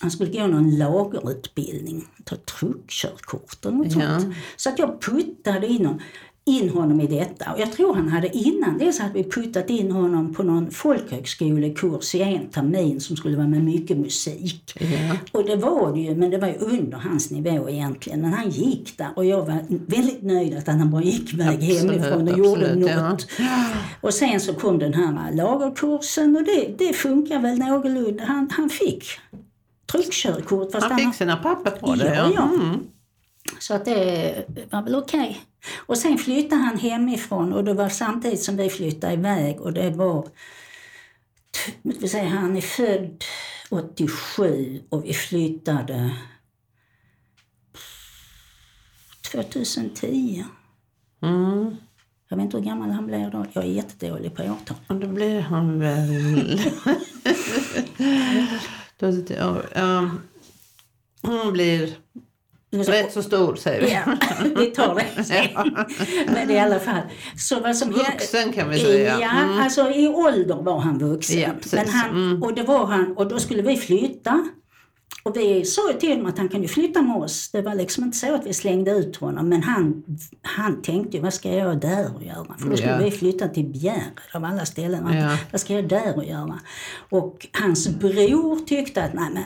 han 0.00 0.10
skulle 0.10 0.30
gå 0.30 0.46
någon 0.46 0.78
lagerutbildning, 0.78 2.08
ta 2.24 2.36
truckkörkort 2.36 3.64
eller 3.66 3.76
något 3.76 3.92
Ja. 3.96 4.20
sånt. 4.20 4.34
Så 4.56 4.68
att 4.68 4.78
jag 4.78 5.00
puttade 5.00 5.66
in, 5.66 5.86
hon- 5.86 6.00
in 6.48 6.68
honom 6.68 7.00
i 7.00 7.06
detta. 7.06 7.52
Och 7.52 7.60
jag 7.60 7.72
tror 7.72 7.94
han 7.94 8.08
hade 8.08 8.36
innan 8.36 8.78
dess 8.78 8.98
hade 8.98 9.14
vi 9.14 9.24
puttat 9.24 9.70
in 9.70 9.90
honom 9.90 10.34
på 10.34 10.42
någon 10.42 10.70
folkhögskolekurs 10.70 12.14
i 12.14 12.22
en 12.22 12.48
termin 12.48 13.00
som 13.00 13.16
skulle 13.16 13.36
vara 13.36 13.46
med 13.46 13.64
mycket 13.64 13.96
musik. 13.96 14.72
Ja. 14.80 15.16
Och 15.32 15.44
det 15.44 15.56
var 15.56 15.92
det 15.92 16.00
ju, 16.00 16.14
men 16.14 16.30
det 16.30 16.38
var 16.38 16.48
ju 16.48 16.54
under 16.54 16.98
hans 16.98 17.30
nivå 17.30 17.68
egentligen. 17.68 18.20
Men 18.20 18.32
han 18.32 18.50
gick 18.50 18.98
där 18.98 19.08
och 19.16 19.24
jag 19.24 19.46
var 19.46 19.58
väldigt 19.68 20.22
nöjd 20.22 20.56
att 20.56 20.66
han 20.66 20.90
bara 20.90 21.02
gick 21.02 21.34
iväg 21.34 21.48
Absolut, 21.48 21.80
hemifrån 21.80 22.28
och 22.28 22.38
gjorde 22.38 22.66
absolut, 22.66 22.88
ja. 22.88 23.10
något. 23.10 23.26
Och 24.00 24.14
sen 24.14 24.40
så 24.40 24.54
kom 24.54 24.78
den 24.78 24.94
här 24.94 25.32
lagerkursen 25.32 26.36
och 26.36 26.44
det, 26.44 26.74
det 26.78 26.92
funkar 26.92 27.40
väl 27.40 27.58
någorlunda. 27.58 28.24
Han, 28.24 28.50
han 28.50 28.68
fick 28.68 29.04
truckkörkort. 29.92 30.72
Fast 30.72 30.86
Han 30.86 30.98
fick 30.98 31.14
sina 31.14 31.36
papper 31.36 31.70
på 31.70 31.94
det. 31.94 32.14
Ja, 32.14 32.30
ja. 32.34 32.42
Mm. 32.42 32.80
Så 33.58 33.74
att 33.74 33.84
det 33.84 34.44
var 34.70 34.82
väl 34.82 34.94
okej. 34.94 35.40
Och 35.76 35.98
sen 35.98 36.18
flyttade 36.18 36.62
han 36.62 36.78
hemifrån 36.78 37.52
och 37.52 37.64
det 37.64 37.74
var 37.74 37.88
samtidigt 37.88 38.42
som 38.42 38.56
vi 38.56 38.70
flyttade 38.70 39.12
iväg 39.12 39.60
och 39.60 39.72
det 39.72 39.90
var... 39.90 40.22
t- 40.22 41.72
Vi 41.82 42.08
säger, 42.08 42.28
han 42.28 42.56
är 42.56 42.60
född 42.60 43.24
87 43.70 44.82
och 44.88 45.04
vi 45.04 45.14
flyttade 45.14 46.10
2010. 49.32 50.44
Mm. 51.22 51.76
Jag 52.28 52.36
vet 52.36 52.44
inte 52.44 52.56
hur 52.56 52.64
gammal 52.64 52.90
han 52.90 53.06
blev 53.06 53.30
då. 53.30 53.46
Jag 53.52 53.64
är 53.64 53.68
jättedålig 53.68 54.34
på 54.34 54.42
årtal. 54.42 54.76
Och 54.86 54.96
då 54.96 55.06
blir 55.06 55.40
han 55.40 55.78
väl... 55.80 56.60
då, 58.98 59.34
ja, 59.34 59.62
ja, 59.74 60.10
han 61.22 61.52
blir 61.52 61.98
rätt 62.70 63.12
så 63.12 63.22
stor 63.22 63.56
säger 63.56 63.80
vi. 63.82 63.92
Ja, 63.92 64.16
vi 64.60 64.66
tar 64.66 64.94
det. 65.24 66.32
Men 66.32 66.50
i 66.50 66.58
alla 66.58 66.78
fall. 66.78 67.00
Så 67.36 67.60
vad 67.60 67.76
som 67.76 67.90
Vuxen 67.90 68.52
kan 68.52 68.68
vi 68.70 68.78
säga. 68.78 69.18
Ja, 69.20 69.30
Mm. 69.30 69.60
alltså 69.60 69.90
i 69.90 70.08
ålder 70.08 70.62
var 70.62 70.78
han 70.80 70.98
vuxen. 70.98 71.38
Ja. 71.40 71.48
Men 71.72 71.88
han, 71.88 72.10
Mm. 72.10 72.42
Och 72.42 72.54
det 72.54 72.62
var 72.62 72.86
han, 72.86 73.16
och 73.16 73.28
då 73.28 73.38
skulle 73.38 73.62
vi 73.62 73.76
flytta. 73.76 74.48
Och 75.22 75.36
vi 75.36 75.64
sa 75.64 75.92
ju 75.92 75.98
till 75.98 76.10
honom 76.10 76.26
att 76.26 76.38
han 76.38 76.48
kunde 76.48 76.68
flytta 76.68 77.02
med 77.02 77.16
oss. 77.16 77.50
Det 77.52 77.62
var 77.62 77.74
liksom 77.74 78.04
inte 78.04 78.16
så 78.18 78.34
att 78.34 78.46
vi 78.46 78.54
slängde 78.54 78.90
ut 78.90 79.16
honom. 79.16 79.48
Men 79.48 79.62
han, 79.62 80.02
han 80.42 80.82
tänkte 80.82 81.16
ju, 81.16 81.22
vad 81.22 81.34
ska 81.34 81.52
jag 81.54 81.80
där 81.80 82.14
och 82.16 82.22
göra? 82.22 82.46
För 82.58 82.70
då 82.70 82.76
skulle 82.76 82.92
Ja. 82.92 82.98
vi 83.04 83.10
flytta 83.10 83.48
till 83.48 83.64
Bjärred 83.66 84.02
av 84.34 84.44
alla 84.44 84.66
ställen. 84.66 85.14
Ja. 85.16 85.36
Vad 85.52 85.60
ska 85.60 85.74
jag 85.74 85.88
där 85.88 86.16
och 86.16 86.24
göra? 86.24 86.58
Och 87.10 87.46
hans 87.52 87.88
bror 87.88 88.56
tyckte 88.66 89.02
att, 89.04 89.14
nej 89.14 89.28
men 89.34 89.44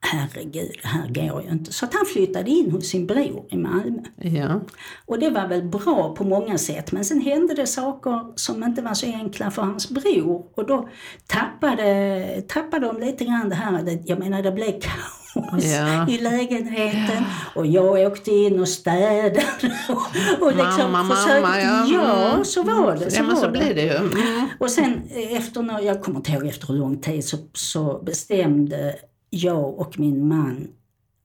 herregud, 0.00 0.70
det 0.82 0.88
här 0.88 1.08
går 1.08 1.42
ju 1.42 1.50
inte. 1.50 1.72
Så 1.72 1.84
att 1.84 1.94
han 1.94 2.06
flyttade 2.06 2.50
in 2.50 2.70
hos 2.70 2.86
sin 2.86 3.06
bror 3.06 3.44
i 3.50 3.56
Malmö. 3.56 4.02
Ja. 4.16 4.60
Och 5.06 5.18
det 5.18 5.30
var 5.30 5.48
väl 5.48 5.62
bra 5.62 6.14
på 6.14 6.24
många 6.24 6.58
sätt 6.58 6.92
men 6.92 7.04
sen 7.04 7.20
hände 7.20 7.54
det 7.54 7.66
saker 7.66 8.24
som 8.36 8.62
inte 8.64 8.82
var 8.82 8.94
så 8.94 9.06
enkla 9.06 9.50
för 9.50 9.62
hans 9.62 9.88
bror 9.90 10.44
och 10.56 10.66
då 10.66 10.88
tappade, 11.26 12.42
tappade 12.48 12.86
de 12.86 13.00
lite 13.00 13.24
grann 13.24 13.48
det 13.48 13.54
här, 13.54 13.98
jag 14.06 14.18
menar 14.18 14.42
det 14.42 14.52
blev 14.52 14.72
kaos 14.80 15.64
Ja. 15.64 16.08
i 16.08 16.18
lägenheten 16.18 17.24
och 17.54 17.66
jag 17.66 18.12
åkte 18.12 18.30
in 18.30 18.60
och 18.60 18.68
städade 18.68 19.42
och, 19.88 20.42
och 20.46 20.56
liksom 20.56 20.92
Mamma, 20.92 21.14
försökte, 21.14 21.40
mamma, 21.40 21.60
ja. 21.60 21.86
ja 21.92 22.30
Mm. 22.32 22.44
så 22.44 22.62
var 22.62 22.96
det. 22.96 23.10
Så 23.10 23.18
ja, 23.20 23.22
men 23.26 23.36
så 23.36 23.50
blir 23.50 23.74
det 23.74 23.82
ju. 23.82 23.96
Mm. 23.96 24.46
Och 24.60 24.70
sen 24.70 25.02
efter, 25.30 25.80
jag 25.82 26.02
kommer 26.02 26.16
inte 26.18 26.32
ihåg 26.32 26.46
efter 26.46 26.66
hur 26.66 26.74
lång 26.74 27.00
tid, 27.00 27.24
så, 27.24 27.36
så 27.54 28.02
bestämde 28.06 28.94
jag 29.30 29.78
och 29.78 29.98
min 29.98 30.28
man 30.28 30.68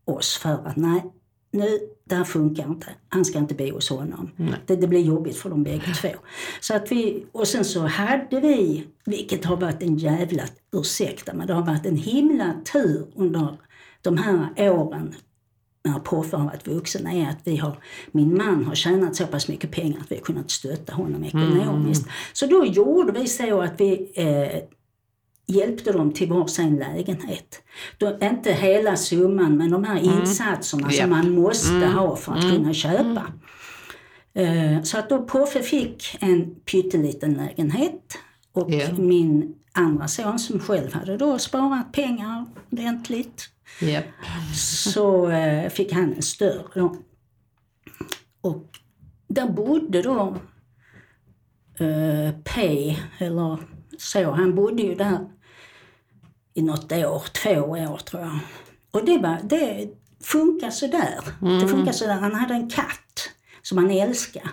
oss 0.06 0.38
för 0.38 0.68
att 0.68 0.76
nej, 0.76 1.04
nu, 1.52 1.80
det 2.04 2.15
här 2.15 2.24
funkar 2.24 2.68
inte. 2.68 2.88
Han 3.10 3.26
ska 3.26 3.39
inte 3.39 3.54
bo 3.54 3.72
hos 3.72 3.89
honom. 3.89 4.32
Det, 4.65 4.76
det 4.76 4.88
blir 4.88 5.00
jobbigt 5.00 5.38
för 5.38 5.50
dem 5.50 5.63
bägge 5.63 5.94
två. 6.02 6.10
Så 6.62 6.76
att 6.76 6.91
vi, 6.91 7.26
och 7.32 7.48
sen 7.48 7.65
så 7.65 7.80
hade 7.80 8.39
vi, 8.39 8.88
vilket 9.06 9.46
har 9.46 9.58
varit 9.58 9.84
en 9.84 9.98
jävla, 9.98 10.44
ursäkta 10.72 11.34
men 11.34 11.48
det 11.48 11.54
har 11.54 11.65
varit 11.65 11.86
en 11.86 11.98
himla 11.98 12.54
tur 12.74 13.08
under 13.15 13.58
de 14.02 14.18
här 14.18 14.70
åren 14.72 15.15
när 15.86 16.00
Poffe 16.00 16.38
har 16.38 16.46
varit 16.46 16.68
vuxen 16.68 17.08
är 17.08 17.30
att 17.30 17.38
vi 17.44 17.58
har, 17.58 17.78
min 18.12 18.38
man 18.38 18.65
har 18.65 18.76
tjänat 18.76 19.15
så 19.15 19.28
pass 19.28 19.48
mycket 19.48 19.72
pengar 19.72 20.00
att 20.00 20.12
vi 20.12 20.15
har 20.15 20.24
kunnat 20.24 20.52
stötta 20.52 20.94
honom 20.94 21.24
ekonomiskt. 21.24 22.08
Så 22.34 22.46
då 22.46 22.65
gjorde 22.65 23.20
vi 23.20 23.28
så 23.28 23.62
att 23.62 23.82
vi 23.82 24.12
eh, 24.15 24.63
hjälpte 25.48 25.92
dem 25.92 26.12
till 26.14 26.30
varsin 26.30 26.76
lägenhet. 26.76 27.62
Då, 27.98 28.18
inte 28.22 28.54
hela 28.54 28.96
summan 28.96 29.58
men 29.58 29.72
de 29.72 29.84
här 29.84 30.00
insatserna 30.00 30.88
Ja. 30.92 31.02
som 31.02 31.10
man 31.10 31.32
måste 31.32 31.86
ha 31.86 32.16
för 32.16 32.34
att 32.34 32.42
kunna 32.42 32.74
köpa. 32.74 33.24
Eh, 34.34 34.82
så 34.84 34.98
att 34.98 35.10
då 35.10 35.24
Poffe 35.24 35.62
fick 35.62 36.18
en 36.22 36.56
pytteliten 36.56 37.34
lägenhet 37.34 38.18
och 38.54 38.72
Ja. 38.72 38.88
min 38.98 39.56
andra 39.72 40.08
son 40.08 40.40
som 40.40 40.60
själv 40.60 40.94
hade 40.94 41.18
då 41.18 41.40
sparat 41.40 41.92
pengar 41.92 42.46
ordentligt 42.72 43.50
Japp. 43.82 44.06
så 44.56 45.30
eh, 45.30 45.70
fick 45.70 45.94
han 45.94 46.14
en 46.14 46.22
större 46.22 46.64
då. 46.76 46.96
Och 48.42 48.70
där 49.28 49.48
bodde 49.50 50.02
då 50.02 50.38
eh, 51.80 52.32
P, 52.44 52.96
eller 53.18 53.58
så, 53.98 54.32
han 54.32 54.56
bodde 54.56 54.82
ju 54.84 54.96
där 54.96 55.20
i 56.56 56.62
något 56.62 56.91
år, 56.91 57.24
två 57.44 57.62
år 57.62 57.98
tror 57.98 58.22
jag. 58.22 58.39
Och 58.91 59.06
det, 59.06 59.18
var, 59.18 59.38
det 59.44 59.88
funkar 60.24 60.70
sådär. 60.70 61.20
Det 61.62 61.68
funkar 61.68 61.91
sådär. 61.91 62.13
Han 62.13 62.36
hade 62.36 62.54
en 62.54 62.70
katt 62.70 63.30
som 63.62 63.78
han 63.78 63.91
älskade. 63.91 64.50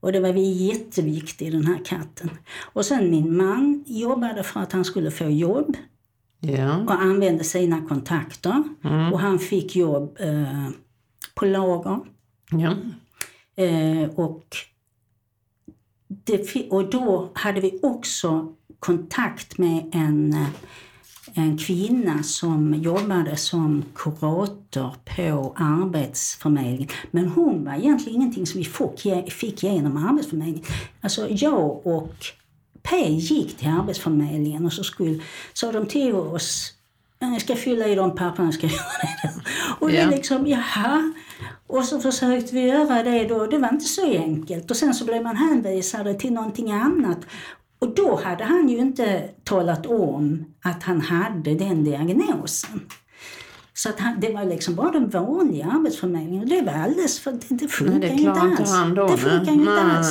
Och 0.00 0.12
det 0.12 0.20
var 0.20 0.32
vi 0.32 0.66
jätteviktigt, 0.66 1.52
den 1.52 1.66
här 1.66 1.84
katten. 1.84 2.30
Och 2.72 2.84
sen 2.84 3.10
min 3.10 3.36
man 3.36 3.84
jobbade 3.86 4.42
för 4.42 4.60
att 4.60 4.72
han 4.72 4.84
skulle 4.84 5.10
få 5.10 5.24
jobb 5.24 5.76
Ja. 6.40 6.76
och 6.76 7.02
använde 7.02 7.44
sina 7.44 7.86
kontakter. 7.88 8.62
Och 9.12 9.20
han 9.20 9.38
fick 9.38 9.76
jobb 9.76 10.16
eh, 10.20 10.68
på 11.34 11.44
lager. 11.46 11.98
Ja. 12.50 12.74
Eh, 13.64 14.10
och, 14.10 14.46
det, 16.08 16.66
och 16.70 16.90
då 16.90 17.30
hade 17.34 17.60
vi 17.60 17.78
också 17.82 18.54
kontakt 18.78 19.58
med 19.58 19.90
en, 19.92 20.32
eh, 20.32 20.48
en 21.34 21.58
kvinna 21.58 22.22
som 22.22 22.74
jobbade 22.74 23.36
som 23.36 23.84
kurator 23.94 24.94
på 25.16 25.54
Arbetsförmedlingen. 25.56 26.88
Men 27.10 27.28
hon 27.28 27.64
var 27.64 27.72
egentligen 27.74 28.20
ingenting 28.20 28.46
som 28.46 28.58
vi 28.58 28.64
fick, 28.64 29.04
ge- 29.04 29.30
fick 29.30 29.62
genom 29.62 29.96
Arbetsförmedlingen. 30.08 30.64
Alltså 31.00 31.26
jag 31.30 31.86
och 31.86 32.14
P 32.82 33.08
gick 33.10 33.56
till 33.56 33.68
Arbetsförmedlingen 33.68 34.66
och 34.66 34.72
så 34.72 34.84
skulle, 34.84 35.20
sa 35.52 35.72
de 35.72 35.86
till 35.86 36.14
oss 36.14 36.74
jag 37.20 37.40
ska 37.40 37.54
fylla 37.56 37.86
i 37.88 37.94
de 37.94 38.14
papperna, 38.16 38.52
ska 38.52 38.66
göra 38.66 38.78
det. 39.22 39.32
Och 39.80 39.90
Ja. 39.90 40.06
vi 40.10 40.16
liksom, 40.16 40.46
jaha. 40.46 41.12
Och 41.66 41.84
så 41.84 42.00
försökte 42.00 42.54
vi 42.54 42.60
göra 42.60 43.02
det 43.02 43.24
då. 43.24 43.46
Det 43.46 43.58
var 43.58 43.68
inte 43.72 43.84
så 43.84 44.06
enkelt. 44.12 44.70
Och 44.70 44.76
sen 44.76 44.94
så 44.94 45.04
blev 45.04 45.22
man 45.22 45.36
hänvisad 45.36 46.18
till 46.18 46.32
någonting 46.32 46.72
annat. 46.72 47.18
Och 47.78 47.94
då 47.94 48.20
hade 48.24 48.44
han 48.44 48.68
ju 48.68 48.78
inte 48.78 49.30
talat 49.44 49.86
om 49.86 50.44
att 50.64 50.82
han 50.82 51.00
hade 51.00 51.54
den 51.54 51.84
diagnosen. 51.84 52.80
Så 53.74 53.88
att 53.88 54.00
han, 54.00 54.20
det 54.20 54.32
var 54.32 54.44
liksom 54.44 54.74
bara 54.74 54.90
den 54.90 55.08
vanliga 55.10 55.66
arbetsförmedlingen. 55.66 56.42
Och 56.42 56.48
det 56.48 56.62
var 56.62 56.72
alldeles 56.72 57.20
för... 57.20 57.32
Det, 57.32 57.46
det 57.48 57.68
funkar 57.68 58.08
ju 58.08 58.14
inte 58.14 58.30
alls. 58.30 58.72
Det 58.96 59.18
funkar 59.18 59.52
ju 59.52 59.60
inte 59.60 59.80
alls. 59.80 60.08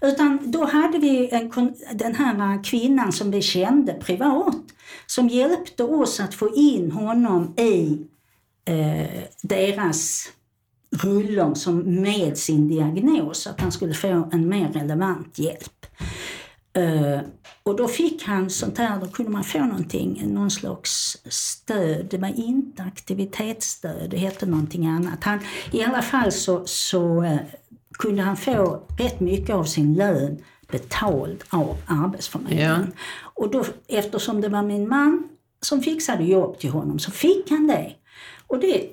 Utan 0.00 0.50
då 0.50 0.64
hade 0.64 0.98
vi 0.98 1.28
en, 1.30 1.74
den 1.94 2.14
här 2.14 2.64
kvinnan 2.64 3.12
som 3.12 3.30
vi 3.30 3.42
kände 3.42 3.92
privat 3.92 4.56
som 5.06 5.28
hjälpte 5.28 5.84
oss 5.84 6.20
att 6.20 6.34
få 6.34 6.54
in 6.54 6.90
honom 6.90 7.54
i 7.58 8.06
eh, 8.64 9.22
deras 9.42 10.28
rullor 10.90 11.54
som 11.54 12.02
med 12.02 12.38
sin 12.38 12.68
diagnos, 12.68 13.46
att 13.46 13.60
han 13.60 13.72
skulle 13.72 13.94
få 13.94 14.28
en 14.32 14.48
mer 14.48 14.68
relevant 14.68 15.38
hjälp. 15.38 15.86
Eh, 16.78 17.20
och 17.62 17.76
då 17.76 17.88
fick 17.88 18.22
han 18.22 18.50
sånt 18.50 18.78
här, 18.78 19.00
då 19.00 19.06
kunde 19.06 19.32
man 19.32 19.44
få 19.44 19.58
någonting, 19.58 20.22
någon 20.34 20.50
slags 20.50 21.16
stöd. 21.28 22.06
Det 22.10 22.18
var 22.18 22.38
inte 22.38 22.82
aktivitetsstöd, 22.82 24.10
det 24.10 24.16
hette 24.16 24.46
någonting 24.46 24.86
annat. 24.86 25.24
Han, 25.24 25.38
I 25.72 25.84
alla 25.84 26.02
fall 26.02 26.32
så, 26.32 26.62
så 26.66 27.22
eh, 27.22 27.38
kunde 27.98 28.22
han 28.22 28.36
få 28.36 28.82
rätt 28.98 29.20
mycket 29.20 29.54
av 29.54 29.64
sin 29.64 29.94
lön 29.94 30.42
betald 30.70 31.44
av 31.50 31.76
Arbetsförmedlingen. 31.86 32.92
Och 33.34 33.50
då, 33.50 33.64
eftersom 33.88 34.40
det 34.40 34.48
var 34.48 34.62
min 34.62 34.88
man 34.88 35.28
som 35.60 35.82
fixade 35.82 36.24
jobb 36.24 36.58
till 36.58 36.70
honom 36.70 36.98
så 36.98 37.10
fick 37.10 37.50
han 37.50 37.66
det. 37.66 37.92
Och 38.46 38.58
det, 38.58 38.90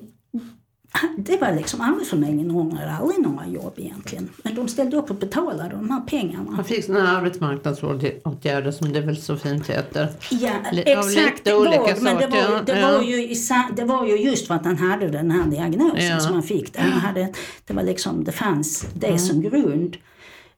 det 1.18 1.36
var 1.40 1.52
liksom 1.54 1.80
Arbetsförmedlingen 1.80 2.50
ångrade 2.50 2.92
aldrig 2.92 3.20
några 3.20 3.46
jobb 3.46 3.72
egentligen. 3.76 4.28
Men 4.44 4.54
de 4.54 4.68
ställde 4.68 4.96
upp 4.96 5.10
och 5.10 5.16
betalade 5.16 5.68
de 5.70 5.90
här 5.90 6.00
pengarna. 6.00 6.52
Han 6.56 6.64
fick 6.64 6.84
såna 6.84 7.06
här 7.06 7.16
arbetsmarknadsåtgärder 7.16 8.70
som 8.70 8.92
det 8.92 9.00
väl 9.00 9.16
så 9.16 9.36
fint 9.36 9.70
heter. 9.70 10.08
Ja, 10.30 10.50
exakt. 10.74 11.44
Det 11.44 11.52
var, 11.52 11.64
men 12.02 12.16
det 12.16 12.26
var, 12.26 12.42
saker, 12.42 12.62
det, 12.74 12.80
ja. 12.80 12.92
var 12.92 13.02
ju 13.02 13.28
i, 13.28 13.34
sa- 13.34 13.70
det 13.76 13.84
var 13.84 14.06
ju 14.06 14.16
just 14.16 14.46
för 14.46 14.54
att 14.54 14.64
han 14.64 14.76
hade 14.78 15.08
den 15.08 15.30
här 15.30 15.46
diagnosen 15.46 16.06
Ja. 16.06 16.20
som 16.20 16.32
han 16.32 16.42
fick. 16.42 16.72
Det, 16.72 16.80
han 16.80 16.92
hade, 16.92 17.32
det, 17.66 17.72
var 17.74 17.82
liksom, 17.82 18.24
det 18.24 18.32
fanns 18.32 18.86
det 18.94 19.06
Mm. 19.06 19.18
som 19.18 19.40
grund. 19.42 19.96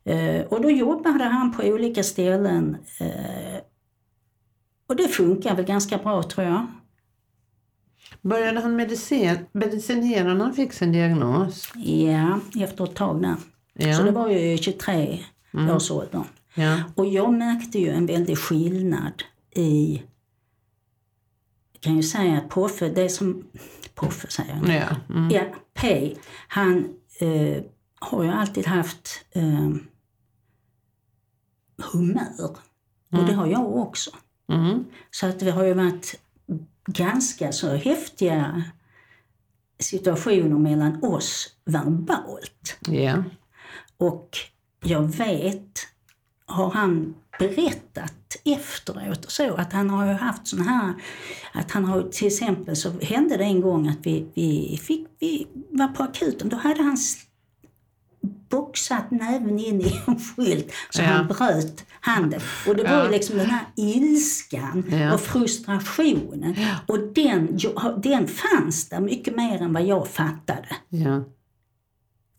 Eh, 0.05 0.41
och 0.49 0.61
då 0.63 0.71
jobbade 0.71 1.25
han 1.25 1.53
på 1.53 1.63
olika 1.63 2.03
ställen. 2.03 2.77
Eh, 3.01 3.07
och 4.89 4.97
det 4.97 5.09
funkar 5.09 5.55
väl 5.57 5.65
ganska 5.65 5.99
bra 5.99 6.23
tror 6.23 6.47
jag. 6.47 6.67
Började 8.23 8.61
han 8.61 8.77
medicin, 8.77 9.47
medicinera 9.53 10.35
när 10.35 10.45
han 10.45 10.55
fick 10.55 10.73
sin 10.73 10.93
diagnos? 10.93 11.73
Ja, 11.75 12.41
efter 12.61 12.85
ett 12.85 12.95
tag 12.95 13.23
där. 13.23 13.37
Ja. 13.75 13.97
Så 13.97 14.03
det 14.03 14.11
var 14.11 14.29
ju 14.29 14.59
23 14.59 15.25
års 15.71 15.91
ålder. 15.91 16.25
Ja. 16.55 16.83
Och 16.95 17.07
jag 17.07 17.33
märkte 17.35 17.79
ju 17.79 17.91
en 17.91 18.07
väldig 18.07 18.39
skillnad 18.39 19.23
i... 19.55 20.03
Jag 21.73 21.81
kan 21.83 21.97
ju 21.97 22.03
säga 22.03 22.39
att 22.39 22.49
Poffe, 22.49 22.89
det 22.89 23.09
som... 23.09 23.45
Poffe 23.95 24.31
säger 24.31 24.61
jag. 24.65 24.75
Ja. 24.75 25.15
Mm. 25.15 25.31
Ja, 25.31 25.43
P. 25.75 26.15
Han 26.49 26.89
eh, 27.21 27.63
har 27.99 28.23
ju 28.23 28.31
alltid 28.31 28.67
haft 28.67 29.25
eh, 29.31 29.71
humör. 31.93 32.57
Och 33.13 33.25
det 33.27 33.33
har 33.33 33.47
jag 33.47 33.77
också. 33.77 34.11
Mm. 34.49 34.85
Så 35.11 35.27
att 35.27 35.41
det 35.41 35.51
har 35.51 35.65
ju 35.65 35.75
varit 35.75 36.21
ganska 36.89 37.53
så 37.53 37.75
häftiga 37.75 38.65
situationer 39.79 40.59
mellan 40.59 41.05
oss 41.05 41.55
verbalt. 41.65 42.79
Ja. 42.89 43.25
Och 43.97 44.39
jag 44.85 45.03
vet, 45.03 45.87
har 46.47 46.71
han 46.71 47.15
berättat 47.39 48.37
efteråt 48.45 49.25
och 49.25 49.33
så, 49.33 49.55
att 49.55 49.73
han 49.73 49.91
har 49.91 50.07
ju 50.07 50.13
haft 50.13 50.49
såna 50.49 50.63
här, 50.63 50.95
att 51.53 51.71
han 51.71 51.85
har 51.85 52.03
till 52.03 52.27
exempel 52.27 52.77
så 52.77 52.91
hände 53.01 53.37
det 53.37 53.45
en 53.45 53.61
gång 53.61 53.89
att 53.89 53.99
vi, 54.07 54.27
vi, 54.35 54.81
fick, 54.83 55.07
vi 55.19 55.47
var 55.71 55.89
på 55.89 56.03
akuten, 56.03 56.49
då 56.49 56.57
hade 56.57 56.83
han 56.83 56.97
boxat 58.51 59.11
näven 59.11 59.59
in 59.59 59.81
i 59.81 60.01
en 60.07 60.19
skylt 60.19 60.73
så 60.91 61.03
Ja. 61.03 61.07
han 61.09 61.27
bröt 61.27 61.85
handen. 62.01 62.41
Och 62.67 62.77
det 62.77 62.83
var 62.83 62.91
Ja. 63.05 63.09
liksom 63.11 63.37
den 63.39 63.51
här 63.51 63.65
ilskan 63.77 64.85
Ja. 64.91 65.15
och 65.15 65.21
frustrationen. 65.21 66.55
Och 66.87 66.99
den, 66.99 67.59
den 68.03 68.27
fanns 68.29 68.89
där 68.89 69.01
mycket 69.01 69.37
mer 69.37 69.63
än 69.63 69.73
vad 69.73 69.85
jag 69.85 70.09
fattade. 70.09 70.69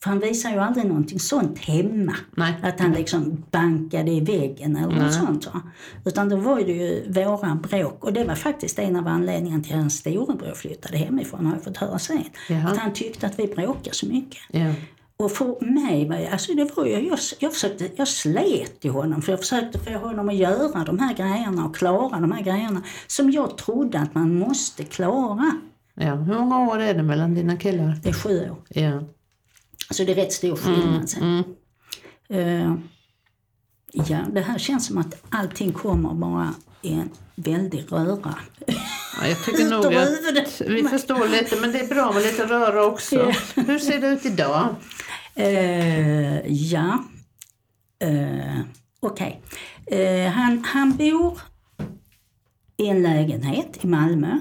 För 0.03 0.09
han 0.09 0.19
visar 0.19 0.51
ju 0.51 0.57
aldrig 0.59 0.85
någonting 0.85 1.19
sånt 1.19 1.59
hemma. 1.59 2.15
Nej. 2.35 2.53
Att 2.63 2.79
han 2.79 2.91
liksom 2.91 3.43
bankade 3.51 4.11
i 4.11 4.19
väggen 4.19 4.75
eller 4.75 4.95
något 5.03 5.13
sånt. 5.13 5.45
Va? 5.45 5.61
Utan 6.05 6.29
då 6.29 6.35
var 6.35 6.55
det 6.55 6.71
ju 6.71 7.11
våra 7.11 7.55
bråk. 7.55 8.03
Och 8.03 8.13
det 8.13 8.23
var 8.23 8.35
faktiskt 8.35 8.79
en 8.79 8.95
av 8.95 9.07
anledningarna 9.07 9.63
till 9.63 9.73
att 9.73 9.79
hans 9.79 9.97
storebror 9.97 10.53
flyttade 10.53 10.97
hemifrån, 10.97 11.45
har 11.45 11.53
jag 11.53 11.63
fått 11.63 11.77
höra 11.77 11.99
sen. 11.99 12.23
Jaha. 12.49 12.69
Att 12.71 12.77
han 12.77 12.93
tyckte 12.93 13.27
att 13.27 13.39
vi 13.39 13.47
bråkade 13.47 13.95
så 13.95 14.05
mycket. 14.05 14.41
Ja. 14.51 14.73
Och 15.23 15.31
för 15.31 15.65
mig 15.65 16.27
alltså 16.27 16.53
det 16.53 16.77
var 16.77 16.85
ju, 16.85 17.07
jag, 17.07 17.19
jag, 17.39 17.53
försökte, 17.53 17.89
jag 17.95 18.07
slet 18.07 18.85
i 18.85 18.87
honom 18.87 19.21
för 19.21 19.31
jag 19.31 19.39
försökte 19.39 19.79
få 19.79 19.93
honom 19.93 20.29
att 20.29 20.35
göra 20.35 20.83
de 20.83 20.99
här 20.99 21.13
grejerna 21.13 21.65
och 21.65 21.75
klara 21.75 22.19
de 22.19 22.31
här 22.31 22.41
grejerna 22.41 22.83
som 23.07 23.31
jag 23.31 23.57
trodde 23.57 23.99
att 23.99 24.15
man 24.15 24.35
måste 24.35 24.83
klara. 24.83 25.51
ja. 25.93 26.15
Hur 26.15 26.39
många 26.39 26.59
år 26.59 26.79
är 26.79 26.93
det 26.93 27.03
mellan 27.03 27.33
dina 27.35 27.57
killar? 27.57 27.99
Det 28.03 28.09
är 28.09 28.13
sju 28.13 28.49
år. 28.49 28.57
Ja. 28.69 29.03
Så 29.89 30.03
det 30.03 30.11
är 30.11 30.15
rätt 30.15 30.33
stor 30.33 30.55
skillnad 30.55 31.09
sen. 31.09 31.43
Eh, 32.29 32.75
ja, 33.91 34.19
det 34.31 34.41
här 34.41 34.57
känns 34.57 34.85
som 34.85 34.97
att 34.97 35.23
allting 35.29 35.71
kommer 35.71 36.13
bara 36.13 36.53
i 36.81 36.93
en 36.93 37.09
väldig 37.35 37.85
röra. 37.91 38.35
Ja, 39.21 39.27
jag 39.27 39.45
tycker 39.45 39.69
nog 39.69 39.85
att 39.85 40.61
vi 40.61 40.83
förstår 40.83 41.27
lite, 41.27 41.55
men 41.61 41.71
det 41.71 41.79
är 41.79 41.87
bra 41.87 42.11
med 42.13 42.23
lite 42.23 42.45
röra 42.45 42.85
också. 42.85 43.31
Hur 43.55 43.79
ser 43.79 44.01
det 44.01 44.07
ut 44.07 44.25
idag? 44.25 44.75
Eh, 45.35 46.47
ja, 46.47 47.03
eh, 47.99 48.59
okej. 48.99 49.41
Eh, 49.85 50.31
han, 50.31 50.63
han 50.63 50.97
bor 50.97 51.41
i 52.77 52.87
en 52.87 53.03
lägenhet 53.03 53.83
i 53.83 53.87
Malmö. 53.87 54.39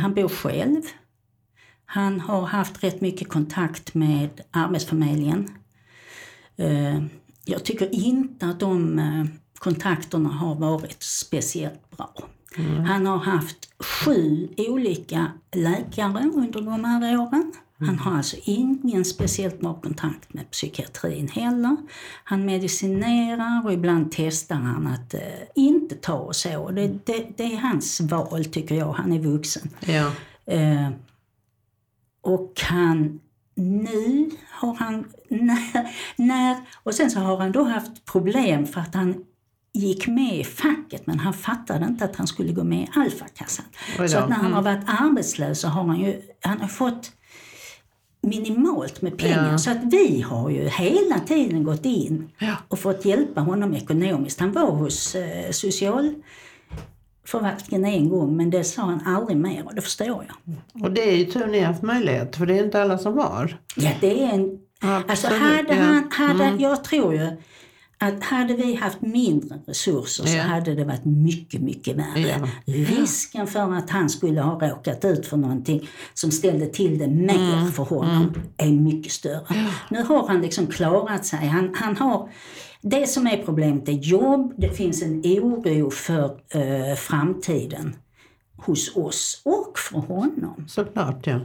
Han 0.00 0.14
bor 0.14 0.28
själv. 0.28 0.82
Han 1.84 2.20
har 2.20 2.42
haft 2.42 2.84
rätt 2.84 3.00
mycket 3.00 3.28
kontakt 3.28 3.94
med 3.94 4.40
Arbetsförmedlingen. 4.50 5.50
Jag 7.44 7.64
tycker 7.64 7.94
inte 7.94 8.46
att 8.46 8.60
de 8.60 9.00
kontakterna 9.58 10.28
har 10.28 10.54
varit 10.54 11.02
speciellt 11.02 11.90
bra. 11.96 12.14
Han 12.86 13.06
har 13.06 13.18
haft 13.18 13.68
sju 13.78 14.48
olika 14.56 15.32
läkare 15.52 16.30
under 16.34 16.60
de 16.60 16.84
här 16.84 17.20
åren. 17.20 17.52
Han 17.78 17.98
har 17.98 18.16
alltså 18.16 18.36
ingen 18.44 19.04
speciellt 19.04 19.60
bra 19.60 19.74
kontakt 19.74 20.34
med 20.34 20.50
psykiatrin 20.50 21.28
heller. 21.28 21.76
Han 22.24 22.44
medicinerar 22.44 23.66
och 23.66 23.72
ibland 23.72 24.12
testar 24.12 24.56
han 24.56 24.86
att 24.86 25.14
eh, 25.14 25.20
inte 25.54 25.94
ta 25.94 26.14
och 26.14 26.36
så. 26.36 26.70
Det, 26.70 26.88
det, 27.04 27.26
det 27.36 27.42
är 27.42 27.56
hans 27.56 28.00
val 28.00 28.44
tycker 28.44 28.74
jag, 28.74 28.92
han 28.92 29.12
är 29.12 29.18
vuxen. 29.18 29.70
Ja. 29.80 30.12
Eh, 30.46 30.90
och 32.20 32.60
han, 32.62 33.20
nu 33.54 34.30
har 34.50 34.74
han, 34.74 35.04
när, 35.28 35.88
när, 36.16 36.56
och 36.82 36.94
sen 36.94 37.10
så 37.10 37.20
har 37.20 37.36
han 37.36 37.52
då 37.52 37.62
haft 37.62 38.04
problem 38.04 38.66
för 38.66 38.80
att 38.80 38.94
han 38.94 39.24
gick 39.76 40.06
med 40.06 40.38
i 40.38 40.44
facket 40.44 41.06
men 41.06 41.18
han 41.18 41.32
fattade 41.32 41.86
inte 41.86 42.04
att 42.04 42.16
han 42.16 42.26
skulle 42.26 42.52
gå 42.52 42.64
med 42.64 42.78
i 42.82 42.88
Alfakassan. 42.96 43.64
Så 43.96 44.02
att 44.02 44.10
när 44.28 44.36
han 44.36 44.40
Mm. 44.46 44.52
har 44.52 44.62
varit 44.62 44.82
arbetslös 44.86 45.60
så 45.60 45.68
har 45.68 45.84
han 45.84 46.00
ju 46.00 46.22
han 46.40 46.60
har 46.60 46.68
fått 46.68 47.12
minimalt 48.20 49.02
med 49.02 49.18
pengar. 49.18 49.50
Ja. 49.52 49.58
Så 49.58 49.70
att 49.70 49.84
vi 49.84 50.20
har 50.22 50.50
ju 50.50 50.68
hela 50.68 51.18
tiden 51.26 51.64
gått 51.64 51.84
in 51.84 52.28
Ja. 52.38 52.54
och 52.68 52.78
fått 52.78 53.04
hjälpa 53.04 53.40
honom 53.40 53.74
ekonomiskt. 53.74 54.40
Han 54.40 54.52
var 54.52 54.70
hos 54.70 55.14
eh, 55.14 55.50
socialförvaltningen 55.50 57.84
en 57.84 58.08
gång 58.08 58.36
men 58.36 58.50
det 58.50 58.64
sa 58.64 58.82
han 58.82 59.00
aldrig 59.06 59.36
mer 59.38 59.66
och 59.66 59.74
det 59.74 59.82
förstår 59.82 60.26
jag. 60.28 60.36
Och 60.84 60.90
det 60.90 61.10
är 61.12 61.16
ju 61.16 61.24
tur 61.24 61.46
ni 61.46 61.58
har 61.60 61.66
haft 61.66 61.82
möjlighet, 61.82 62.36
för 62.36 62.46
det 62.46 62.58
är 62.58 62.64
inte 62.64 62.82
alla 62.82 62.98
som 62.98 63.18
har. 63.18 63.58
Ja, 63.76 63.90
det 64.00 64.22
är 64.22 64.32
en... 64.32 64.58
Alltså 64.80 65.26
Absolut, 65.26 65.42
hade 65.42 65.76
ja. 65.76 66.02
han, 66.10 66.40
hade, 66.40 66.62
jag 66.62 66.84
tror 66.84 67.14
ju 67.14 67.30
att 67.98 68.22
hade 68.24 68.54
vi 68.54 68.74
haft 68.74 69.00
mindre 69.00 69.58
resurser 69.66 70.24
så 70.26 70.36
Ja. 70.36 70.42
hade 70.42 70.74
det 70.74 70.84
varit 70.84 71.04
mycket, 71.04 71.60
mycket 71.60 71.96
värre. 71.96 72.20
Ja. 72.40 72.48
Risken 72.64 73.46
för 73.46 73.72
att 73.72 73.90
han 73.90 74.10
skulle 74.10 74.40
ha 74.40 74.68
råkat 74.68 75.04
ut 75.04 75.26
för 75.26 75.36
någonting 75.36 75.88
som 76.14 76.30
ställde 76.30 76.66
till 76.66 76.98
det 76.98 77.08
mer 77.08 77.52
Mm. 77.58 77.72
för 77.72 77.82
honom 77.82 78.34
är 78.56 78.70
mycket 78.70 79.12
större. 79.12 79.66
Nu 79.90 80.02
har 80.02 80.28
han 80.28 80.42
liksom 80.42 80.66
klarat 80.66 81.26
sig. 81.26 81.46
Han, 81.46 81.74
han 81.74 81.96
har, 81.96 82.28
det 82.82 83.06
som 83.08 83.26
är 83.26 83.42
problemet 83.44 83.88
är 83.88 83.92
jobb, 83.92 84.54
det 84.56 84.70
finns 84.70 85.02
en 85.02 85.20
oro 85.24 85.90
för 85.90 86.24
eh, 86.48 86.96
framtiden 86.96 87.96
hos 88.56 88.96
oss 88.96 89.42
och 89.44 89.78
för 89.78 89.98
honom. 89.98 90.64
Såklart, 90.68 91.26
ja. 91.26 91.40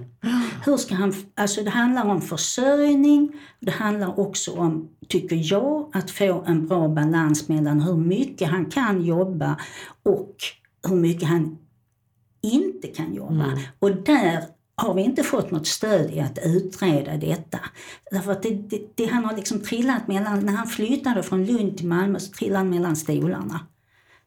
Hur 0.65 0.77
ska 0.77 0.95
han, 0.95 1.13
alltså 1.35 1.63
det 1.63 1.69
handlar 1.69 2.05
om 2.05 2.21
försörjning, 2.21 3.31
det 3.59 3.71
handlar 3.71 4.19
också 4.19 4.51
om, 4.51 4.89
tycker 5.07 5.53
jag, 5.53 5.91
att 5.93 6.11
få 6.11 6.43
en 6.47 6.67
bra 6.67 6.87
balans 6.87 7.49
mellan 7.49 7.81
hur 7.81 7.95
mycket 7.95 8.49
han 8.49 8.65
kan 8.65 9.05
jobba 9.05 9.57
och 10.03 10.35
hur 10.87 10.95
mycket 10.95 11.29
han 11.29 11.57
inte 12.41 12.87
kan 12.87 13.13
jobba. 13.13 13.59
Och 13.79 13.91
där 13.95 14.43
har 14.75 14.93
vi 14.93 15.01
inte 15.01 15.23
fått 15.23 15.51
något 15.51 15.67
stöd 15.67 16.11
i 16.11 16.19
att 16.19 16.39
utreda 16.43 17.17
detta. 17.17 17.59
Därför 18.11 18.31
att 18.31 18.43
det, 18.43 18.49
det, 18.49 18.81
det, 18.95 19.05
han 19.05 19.25
har 19.25 19.35
liksom 19.35 19.59
trillat 19.59 20.07
mellan, 20.07 20.45
när 20.45 20.53
han 20.53 20.67
flyttade 20.67 21.23
från 21.23 21.45
Lund 21.45 21.77
till 21.77 21.87
Malmö 21.87 22.19
så 22.19 22.31
trillade 22.31 22.57
han 22.57 22.69
mellan 22.69 22.95
stolarna 22.95 23.59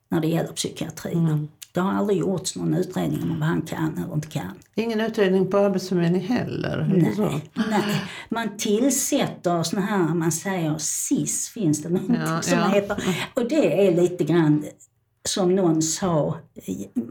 när 0.09 0.21
det 0.21 0.29
gäller 0.29 0.53
psykiatrin. 0.53 1.49
Det 1.75 1.81
har 1.81 1.93
aldrig 1.93 2.19
gjorts 2.19 2.57
någon 2.57 2.75
utredning 2.75 3.23
om 3.23 3.41
vad 3.41 3.49
han 3.49 3.63
kan 3.63 3.99
eller 4.05 4.15
inte 4.15 4.29
kan. 4.29 4.51
Ingen 4.75 5.01
utredning 5.01 5.51
på 5.51 5.59
Arbetsförmedlingen 5.59 6.29
heller? 6.29 7.13
så? 7.17 7.41
Nej, 7.71 8.03
man 8.29 8.57
tillsätter 8.57 9.63
såna 9.63 9.83
här, 9.83 10.15
man 10.15 10.33
säger 10.33 10.79
SIS 10.79 11.49
finns 11.49 11.83
det 11.83 11.89
någonting 11.89 12.17
Ja, 12.27 12.43
som 12.43 12.59
ja. 12.59 12.69
heter. 12.69 13.17
Och 13.35 13.49
det 13.49 13.87
är 13.87 13.97
lite 14.03 14.25
grann 14.25 14.65
som 15.29 15.55
någon 15.55 15.83
sa, 15.83 16.39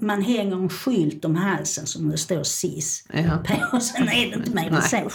man 0.01 0.21
hänger 0.21 0.55
en 0.55 0.69
skylt 0.69 1.25
om 1.25 1.35
halsen 1.35 1.85
som 1.87 2.09
det 2.09 2.17
står 2.17 2.43
SIS 2.43 3.05
Ja. 3.13 3.37
på 3.47 3.77
och 3.77 3.83
sen 3.83 4.07
är 4.09 4.29
det 4.29 4.35
inte 4.35 4.51
mer 4.51 4.67
än 4.67 4.73
Nej. 4.73 4.81
så. 4.81 5.09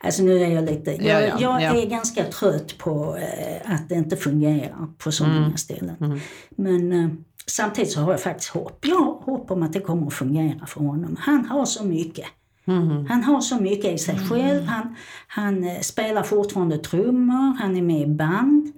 Alltså 0.00 0.22
nu 0.22 0.42
är 0.42 0.48
jag 0.48 0.64
lite, 0.64 0.90
Ja, 0.90 1.20
jag, 1.20 1.22
ja, 1.40 1.60
jag 1.60 1.62
ja. 1.76 1.82
är 1.82 1.86
ganska 1.86 2.24
trött 2.24 2.78
på 2.78 3.16
eh, 3.16 3.72
att 3.74 3.88
det 3.88 3.94
inte 3.94 4.16
fungerar 4.16 4.86
på 4.98 5.12
så 5.12 5.24
Mm. 5.24 5.42
många 5.42 5.56
ställen. 5.56 6.20
Men 6.56 6.92
eh, 6.92 7.08
samtidigt 7.46 7.92
så 7.92 8.00
har 8.00 8.10
jag 8.10 8.20
faktiskt 8.20 8.50
hopp. 8.50 8.86
Jag 8.86 8.96
har 8.96 9.12
hopp 9.12 9.50
om 9.50 9.62
att 9.62 9.72
det 9.72 9.80
kommer 9.80 10.06
att 10.06 10.14
fungera 10.14 10.66
för 10.66 10.80
honom. 10.80 11.16
Han 11.20 11.46
har 11.46 11.64
så 11.64 11.84
mycket. 11.84 12.26
Mm. 12.66 13.06
Han 13.06 13.24
har 13.24 13.40
så 13.40 13.60
mycket 13.60 13.94
i 13.94 13.98
sig 13.98 14.18
själv. 14.18 14.64
Han, 14.64 14.96
han 15.26 15.64
eh, 15.64 15.80
spelar 15.80 16.22
fortfarande 16.22 16.78
trummor, 16.78 17.56
han 17.58 17.76
är 17.76 17.82
med 17.82 18.00
i 18.00 18.06
band. 18.06 18.72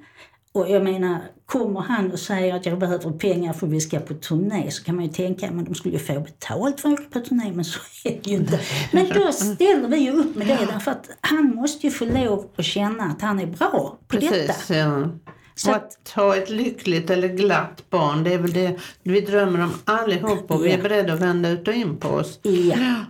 Och 0.53 0.71
jag 0.71 0.85
menar, 0.85 1.19
kommer 1.47 1.81
han 1.81 2.13
och 2.13 2.19
säger 2.19 2.55
att 2.55 2.67
jag 2.67 2.79
behöver 2.79 3.11
pengar 3.11 3.53
för 3.53 3.67
att 3.67 3.73
vi 3.73 3.81
ska 3.81 3.99
på 3.99 4.15
turné 4.15 4.71
så 4.71 4.85
kan 4.85 4.95
man 4.95 5.05
ju 5.05 5.11
tänka 5.11 5.47
att 5.47 5.67
de 5.67 5.75
skulle 5.75 5.95
ju 5.95 6.01
få 6.01 6.21
betalt 6.21 6.81
för 6.81 6.93
att 6.93 7.01
åka 7.01 7.09
på 7.11 7.21
turné, 7.21 7.53
men 7.55 7.65
så 7.65 7.81
är 8.05 8.21
det 8.23 8.31
ju 8.31 8.37
inte. 8.37 8.61
Men 8.93 9.09
då 9.09 9.33
ställer 9.33 9.89
vi 9.89 9.97
ju 9.97 10.11
upp 10.11 10.37
med 10.37 10.47
det 10.47 10.69
därför 10.73 10.91
att 10.91 11.11
han 11.21 11.55
måste 11.55 11.87
ju 11.87 11.93
få 11.93 12.05
lov 12.05 12.47
att 12.57 12.65
känna 12.65 13.05
att 13.05 13.23
han 13.23 13.41
är 13.41 13.47
bra 13.47 13.99
på 14.09 14.17
detta. 14.17 14.29
Precis, 14.31 14.71
ja. 14.71 15.09
Så 15.57 15.71
och 15.71 15.77
att 15.77 16.13
ha 16.15 16.37
ett 16.37 16.51
lyckligt 16.51 17.11
eller 17.11 17.29
glatt 17.29 17.91
barn, 17.91 18.25
det 18.25 18.35
är 18.35 18.39
väl 18.39 18.53
det 18.53 18.79
vi 19.03 19.21
drömmer 19.21 19.61
om 19.61 19.73
allihop 19.85 20.51
och 20.51 20.65
vi 20.65 20.71
är 20.71 20.83
beredda 20.83 21.13
att 21.13 21.21
vända 21.21 21.49
ut 21.49 21.69
och 21.69 21.75
in 21.75 21.97
på 21.97 22.09
oss. 22.09 22.41
Ja. 22.43 23.05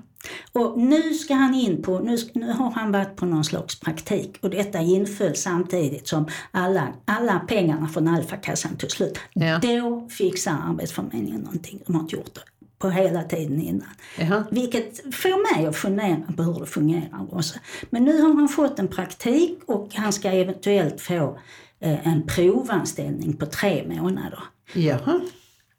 Och 0.53 0.79
nu 0.79 1.15
ska 1.15 1.35
han 1.35 1.55
in 1.55 1.83
på, 1.83 1.99
nu, 1.99 2.17
nu 2.35 2.53
har 2.53 2.71
han 2.71 2.93
varit 2.93 3.17
på 3.17 3.27
någon 3.27 3.45
slags 3.45 3.81
praktik 3.81 4.39
och 4.41 4.51
detta 4.51 4.81
inföll 4.81 5.37
samtidigt 5.37 6.09
som 6.09 6.29
alla, 6.51 6.89
alla 7.05 7.39
pengarna 7.39 7.89
från 7.89 8.09
Alfakassan 8.09 8.77
tog 8.77 8.91
slut. 8.91 9.19
Ja. 9.33 9.59
Då 9.59 10.09
fixar 10.11 10.57
Arbetsförmedlingen 10.69 11.41
någonting. 11.41 11.83
De 11.87 11.95
har 11.95 12.03
inte 12.03 12.17
gjort 12.17 12.35
det 12.35 12.41
på 12.79 12.91
hela 12.91 13.23
tiden 13.23 13.61
innan. 13.61 13.89
Jaha. 14.19 14.45
Vilket 14.51 15.15
får 15.15 15.57
mig 15.57 15.67
att 15.67 15.77
fundera 15.77 16.23
på 16.37 16.43
hur 16.43 16.61
det 16.61 16.67
fungerar. 16.67 17.35
Också. 17.35 17.59
Men 17.91 18.05
nu 18.05 18.21
har 18.23 18.35
han 18.35 18.49
fått 18.49 18.79
en 18.79 18.89
praktik 18.89 19.59
och 19.67 19.95
han 19.95 20.13
ska 20.13 20.31
eventuellt 20.31 21.01
få 21.01 21.39
en 21.89 22.27
provanställning 22.27 23.37
på 23.37 23.47
tre 23.47 23.89
månader. 23.89 24.43
Jaha. 24.75 25.21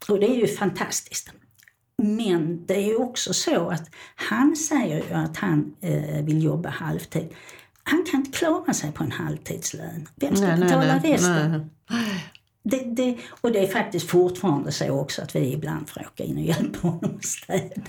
Och 0.10 0.20
det 0.20 0.28
är 0.28 0.36
ju 0.36 0.48
fantastiskt. 0.48 1.32
Men 2.04 2.66
det 2.66 2.90
är 2.92 3.02
också 3.02 3.34
så 3.34 3.70
att 3.70 3.90
han 4.16 4.56
säger 4.56 4.98
ju 4.98 5.14
att 5.14 5.38
han 5.38 5.76
eh, 5.82 6.26
vill 6.26 6.44
jobba 6.44 6.70
halvtid. 6.70 7.28
Han 7.84 8.06
kan 8.12 8.20
inte 8.20 8.38
klara 8.38 8.74
sig 8.74 8.92
på 8.92 9.04
en 9.04 9.12
halvtidslön. 9.12 10.08
Vem 10.16 10.36
ska 10.36 10.48
Nej, 10.48 10.60
betala 10.60 11.00
nej, 11.04 11.14
resten? 11.14 11.70
nej. 11.90 12.32
Det, 12.64 12.78
det, 12.78 13.18
och 13.42 13.52
det 13.52 13.60
är 13.60 13.68
faktiskt 13.68 14.10
fortfarande 14.10 14.72
så 14.72 14.90
också 14.90 15.22
att 15.22 15.36
vi 15.36 15.54
ibland 15.54 15.90
får 15.90 16.02
åka 16.02 16.24
in 16.24 16.38
och 16.38 16.44
hjälpa 16.44 16.88
honom 16.88 17.16
att 17.18 17.26
städa. 17.26 17.82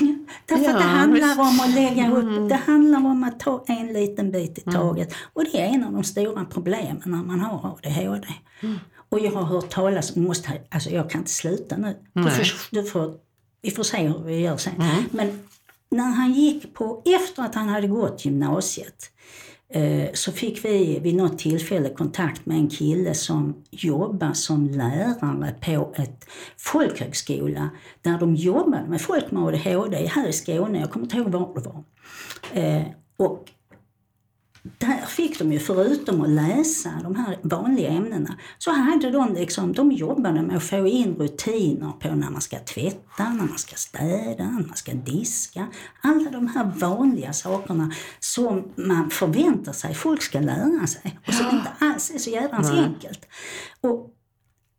Därför 0.50 0.64
Ja, 0.64 0.70
att 0.70 0.78
det 0.78 0.88
handlar 0.88 1.40
om 1.40 1.60
att 1.60 1.74
lägga 1.74 2.10
upp, 2.12 2.48
det 2.48 2.54
handlar 2.54 2.98
om 2.98 3.24
att 3.24 3.40
ta 3.40 3.64
en 3.66 3.86
liten 3.92 4.30
bit 4.30 4.58
i 4.58 4.60
taget. 4.60 5.14
Och 5.32 5.44
det 5.44 5.60
är 5.60 5.66
en 5.66 5.84
av 5.84 5.92
de 5.92 6.04
stora 6.04 6.44
problemen 6.44 7.02
när 7.06 7.22
man 7.22 7.40
har 7.40 7.68
ADHD. 7.84 8.28
Och 9.08 9.20
jag 9.20 9.32
har 9.32 9.42
hört 9.42 9.70
talas 9.70 10.16
om, 10.16 10.22
måste, 10.22 10.52
alltså 10.70 10.90
jag 10.90 11.10
kan 11.10 11.20
inte 11.20 11.30
sluta 11.30 11.76
nu. 11.76 11.96
Du 12.14 12.22
får, 12.30 12.44
du 12.70 12.84
får, 12.84 13.14
vi 13.62 13.70
får 13.70 13.82
se 13.82 14.08
hur 14.08 14.18
vi 14.24 14.40
gör 14.40 14.56
sen. 14.56 14.72
Men 15.10 15.42
när 15.90 16.10
han 16.10 16.32
gick 16.32 16.74
på, 16.74 17.02
efter 17.06 17.42
att 17.42 17.54
han 17.54 17.68
hade 17.68 17.86
gått 17.86 18.24
gymnasiet, 18.24 19.10
Eh, 19.72 20.08
så 20.12 20.32
fick 20.32 20.64
vi 20.64 20.98
vid 20.98 21.14
något 21.14 21.38
tillfälle 21.38 21.88
kontakt 21.88 22.46
med 22.46 22.56
en 22.56 22.68
kille 22.68 23.14
som 23.14 23.64
jobbar 23.70 24.32
som 24.32 24.68
lärare 24.68 25.54
på 25.60 25.92
ett 26.02 26.24
folkhögskola 26.56 27.70
där 28.02 28.18
de 28.18 28.34
jobbade 28.34 28.88
med 28.88 29.00
folk 29.00 29.30
med 29.30 29.42
ADHD 29.42 30.06
här 30.06 30.28
i 30.28 30.32
Skåne. 30.32 30.80
Jag 30.80 30.90
kommer 30.90 31.06
inte 31.06 31.16
ihåg 31.16 31.28
var 31.28 31.54
det 31.54 31.60
var. 31.60 31.84
Eh, 32.62 32.86
och 33.16 33.50
där 34.62 35.06
fick 35.06 35.38
de 35.38 35.52
ju 35.52 35.58
förutom 35.58 36.20
att 36.20 36.28
läsa 36.28 36.90
de 37.02 37.16
här 37.16 37.38
vanliga 37.42 37.88
ämnena 37.88 38.36
så 38.58 38.70
hade 38.70 39.10
de 39.10 39.34
liksom, 39.34 39.72
de 39.72 39.92
jobbade 39.92 40.42
med 40.42 40.56
att 40.56 40.62
få 40.62 40.86
in 40.86 41.14
rutiner 41.14 41.92
på 41.92 42.08
när 42.08 42.30
man 42.30 42.40
ska 42.40 42.58
tvätta, 42.58 43.28
när 43.28 43.44
man 43.44 43.58
ska 43.58 43.76
städa, 43.76 44.44
när 44.44 44.66
man 44.66 44.76
ska 44.76 44.92
diska. 44.92 45.66
Alla 46.00 46.30
de 46.30 46.46
här 46.46 46.72
vanliga 46.76 47.32
sakerna 47.32 47.92
som 48.20 48.72
man 48.76 49.10
förväntar 49.10 49.72
sig 49.72 49.94
folk 49.94 50.22
ska 50.22 50.40
lära 50.40 50.86
sig 50.86 51.18
och 51.26 51.34
som 51.34 51.46
inte 51.56 51.70
alls 51.78 52.10
är 52.10 52.18
så 52.18 52.30
jädrans 52.30 52.70
enkelt. 52.70 53.26
Och 53.80 54.14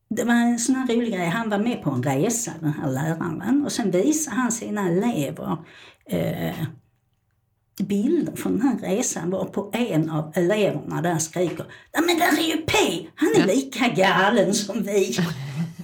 det 0.09 0.23
var 0.23 0.33
en 0.33 0.59
sån 0.59 0.75
här 0.75 0.87
rolig 0.87 1.13
grej, 1.13 1.27
han 1.27 1.49
var 1.49 1.57
med 1.57 1.83
på 1.83 1.89
en 1.89 2.03
resa 2.03 2.51
den 2.59 2.73
här 2.73 2.91
läraren 2.91 3.65
och 3.65 3.71
sen 3.71 3.91
visade 3.91 4.37
han 4.37 4.51
sina 4.51 4.89
elever 4.89 5.57
eh, 6.05 6.55
bilder 7.83 8.35
från 8.35 8.57
den 8.57 8.67
här 8.67 8.95
resan 8.95 9.29
var 9.29 9.45
på 9.45 9.71
en 9.73 10.09
av 10.09 10.31
eleverna 10.35 11.01
där 11.01 11.17
skriker 11.17 11.65
men 11.93 12.19
där 12.19 12.39
är 12.39 12.55
ju 12.55 12.57
P! 12.57 13.07
Han 13.15 13.29
är 13.35 13.47
lika 13.47 13.87
galen 13.87 14.53
som 14.53 14.83
vi. 14.83 15.17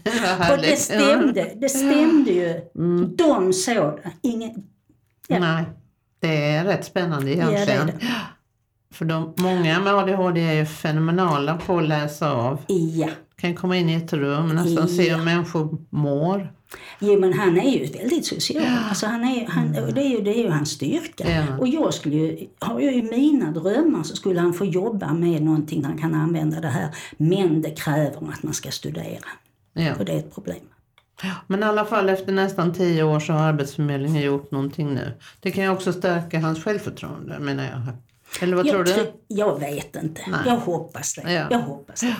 och 0.51 0.57
det 0.57 0.75
stämde, 0.79 1.51
det 1.55 1.69
stämde 1.69 2.31
ju. 2.31 2.61
Mm. 2.75 3.15
De 3.15 3.53
såg 3.53 3.99
det. 4.03 4.29
Ingen, 4.29 4.63
ja. 5.27 5.39
Nej, 5.39 5.65
det 6.19 6.45
är 6.45 6.65
rätt 6.65 6.85
spännande 6.85 7.31
egentligen. 7.31 7.79
Ja, 7.79 7.85
det 7.85 7.91
det. 7.91 8.05
För 8.97 9.05
de, 9.05 9.33
många 9.37 9.79
med 9.79 9.93
ADHD 9.93 10.41
är 10.41 10.53
ju 10.53 10.65
fenomenala 10.65 11.57
på 11.57 11.77
att 11.77 11.87
läsa 11.87 12.31
av. 12.31 12.59
Ja. 12.67 13.09
Kan 13.35 13.55
komma 13.55 13.77
in 13.77 13.89
i 13.89 13.93
ett 13.93 14.13
rum, 14.13 14.47
nästan 14.47 14.87
ja. 14.87 14.87
se 14.87 15.15
hur 15.15 15.23
människor 15.23 15.77
mår. 15.89 16.53
Jo 16.99 17.19
men 17.19 17.33
han 17.33 17.57
är 17.57 17.71
ju 17.71 17.85
väldigt 17.85 18.25
social. 18.25 18.63
Ja. 18.63 18.79
Alltså, 18.89 19.05
han 19.05 19.23
är, 19.23 19.47
han, 19.47 19.71
det, 19.71 20.01
är 20.01 20.09
ju, 20.09 20.21
det 20.21 20.39
är 20.39 20.43
ju 20.43 20.49
hans 20.49 20.69
styrka. 20.69 21.31
Ja. 21.31 21.57
Och 21.57 21.67
jag 21.67 21.93
skulle 21.93 22.15
ju, 22.15 22.47
har 22.59 22.79
jag 22.79 22.93
ju 22.93 23.01
mina 23.01 23.51
drömmar 23.51 24.03
så 24.03 24.15
skulle 24.15 24.39
han 24.39 24.53
få 24.53 24.65
jobba 24.65 25.13
med 25.13 25.41
någonting 25.43 25.81
där 25.81 25.89
han 25.89 25.97
kan 25.97 26.15
använda 26.15 26.61
det 26.61 26.67
här. 26.67 26.89
Men 27.17 27.61
det 27.61 27.71
kräver 27.71 28.07
att 28.29 28.43
man 28.43 28.53
ska 28.53 28.71
studera. 28.71 29.27
Ja. 29.73 29.95
Och 29.99 30.05
det 30.05 30.11
är 30.11 30.17
ett 30.17 30.33
problem. 30.33 30.65
Men 31.47 31.59
i 31.59 31.63
alla 31.63 31.85
fall 31.85 32.09
efter 32.09 32.31
nästan 32.31 32.73
tio 32.73 33.03
år 33.03 33.19
så 33.19 33.33
har 33.33 33.39
Arbetsförmedlingen 33.39 34.21
gjort 34.21 34.51
någonting 34.51 34.93
nu. 34.93 35.11
Det 35.39 35.51
kan 35.51 35.63
ju 35.63 35.69
också 35.69 35.93
stärka 35.93 36.39
hans 36.39 36.63
självförtroende 36.63 37.39
menar 37.39 37.63
jag. 37.63 37.81
Eller 38.39 38.55
vad 38.55 38.65
jag 38.65 38.73
tror 38.73 38.83
du? 38.83 39.13
Jag 39.27 39.59
vet 39.59 39.95
inte. 39.95 40.21
Nej. 40.27 40.39
Jag 40.45 40.57
hoppas 40.57 41.13
det. 41.13 41.33
Ja. 41.33 41.47
Jag 41.51 41.59
hoppas 41.59 42.01
det. 42.01 42.15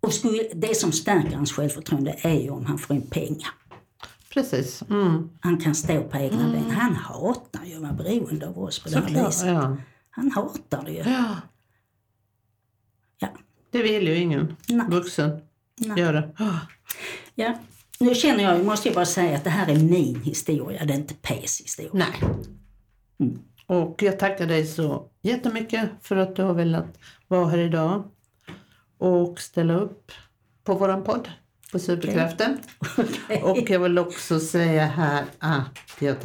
Och 0.00 0.14
skulle, 0.14 0.42
det 0.54 0.76
som 0.76 0.92
stärker 0.92 1.36
hans 1.36 1.52
självförtroende 1.52 2.16
är 2.18 2.40
ju 2.40 2.50
om 2.50 2.66
han 2.66 2.78
får 2.78 2.96
in 2.96 3.06
pengar. 3.06 3.50
Precis. 4.32 4.82
Mm. 4.90 5.30
Han 5.40 5.58
kan 5.58 5.74
stå 5.74 6.02
på 6.02 6.18
egna 6.18 6.40
mm. 6.40 6.52
ben. 6.52 6.70
Han 6.70 6.94
hatar 6.94 7.64
ju 7.64 7.74
att 7.74 7.82
vara 7.82 7.92
beroende 7.92 8.48
av 8.48 8.58
oss 8.58 8.78
på 8.78 8.88
det 8.88 8.96
här 8.96 9.26
viset. 9.26 9.48
Ja. 9.48 9.76
Han 10.10 10.30
hatar 10.30 10.84
det 10.84 10.92
ju. 10.92 10.98
Ja. 10.98 11.36
ja. 13.18 13.28
Det 13.70 13.82
vill 13.82 14.08
ju 14.08 14.16
ingen 14.16 14.56
Nej. 14.68 14.86
vuxen 14.88 15.40
Nej. 15.76 16.00
göra. 16.00 16.22
Ja. 17.34 17.58
Nu 18.00 18.14
känner 18.14 18.44
jag, 18.44 18.64
måste 18.64 18.88
jag 18.88 18.94
bara 18.94 19.06
säga 19.06 19.36
att 19.36 19.44
det 19.44 19.50
här 19.50 19.68
är 19.68 19.78
min 19.78 20.22
historia, 20.22 20.84
det 20.84 20.92
är 20.94 20.98
inte 20.98 21.14
P's 21.14 21.62
historia. 21.62 21.90
Nej. 21.94 22.30
Mm. 23.20 23.38
Och 23.68 24.02
jag 24.02 24.18
tackar 24.18 24.46
dig 24.46 24.66
så 24.66 25.10
jättemycket 25.22 25.90
för 26.02 26.16
att 26.16 26.36
du 26.36 26.42
har 26.42 26.54
velat 26.54 26.98
vara 27.28 27.48
här 27.48 27.58
idag 27.58 28.04
och 28.98 29.40
ställa 29.40 29.74
upp 29.74 30.12
på 30.64 30.74
våran 30.74 31.04
podd 31.04 31.28
på 31.72 31.78
Superkraften. 31.78 32.58
Okay. 32.98 33.42
Och 33.42 33.70
jag 33.70 33.80
vill 33.80 33.98
också 33.98 34.40
säga 34.40 34.86
här 34.86 35.24
att 35.38 35.96
jag 35.98 36.16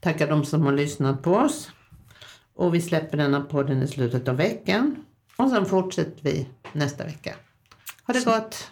tackar 0.00 0.28
de 0.28 0.44
som 0.44 0.62
har 0.62 0.72
lyssnat 0.72 1.22
på 1.22 1.34
oss. 1.34 1.70
Och 2.54 2.74
vi 2.74 2.80
släpper 2.80 3.16
denna 3.16 3.40
podden 3.40 3.82
i 3.82 3.88
slutet 3.88 4.28
av 4.28 4.36
veckan. 4.36 5.04
Och 5.36 5.50
sen 5.50 5.66
fortsätter 5.66 6.22
vi 6.22 6.48
nästa 6.72 7.04
vecka. 7.04 7.34
Ha 8.06 8.14
det 8.14 8.24
gott! 8.24 8.70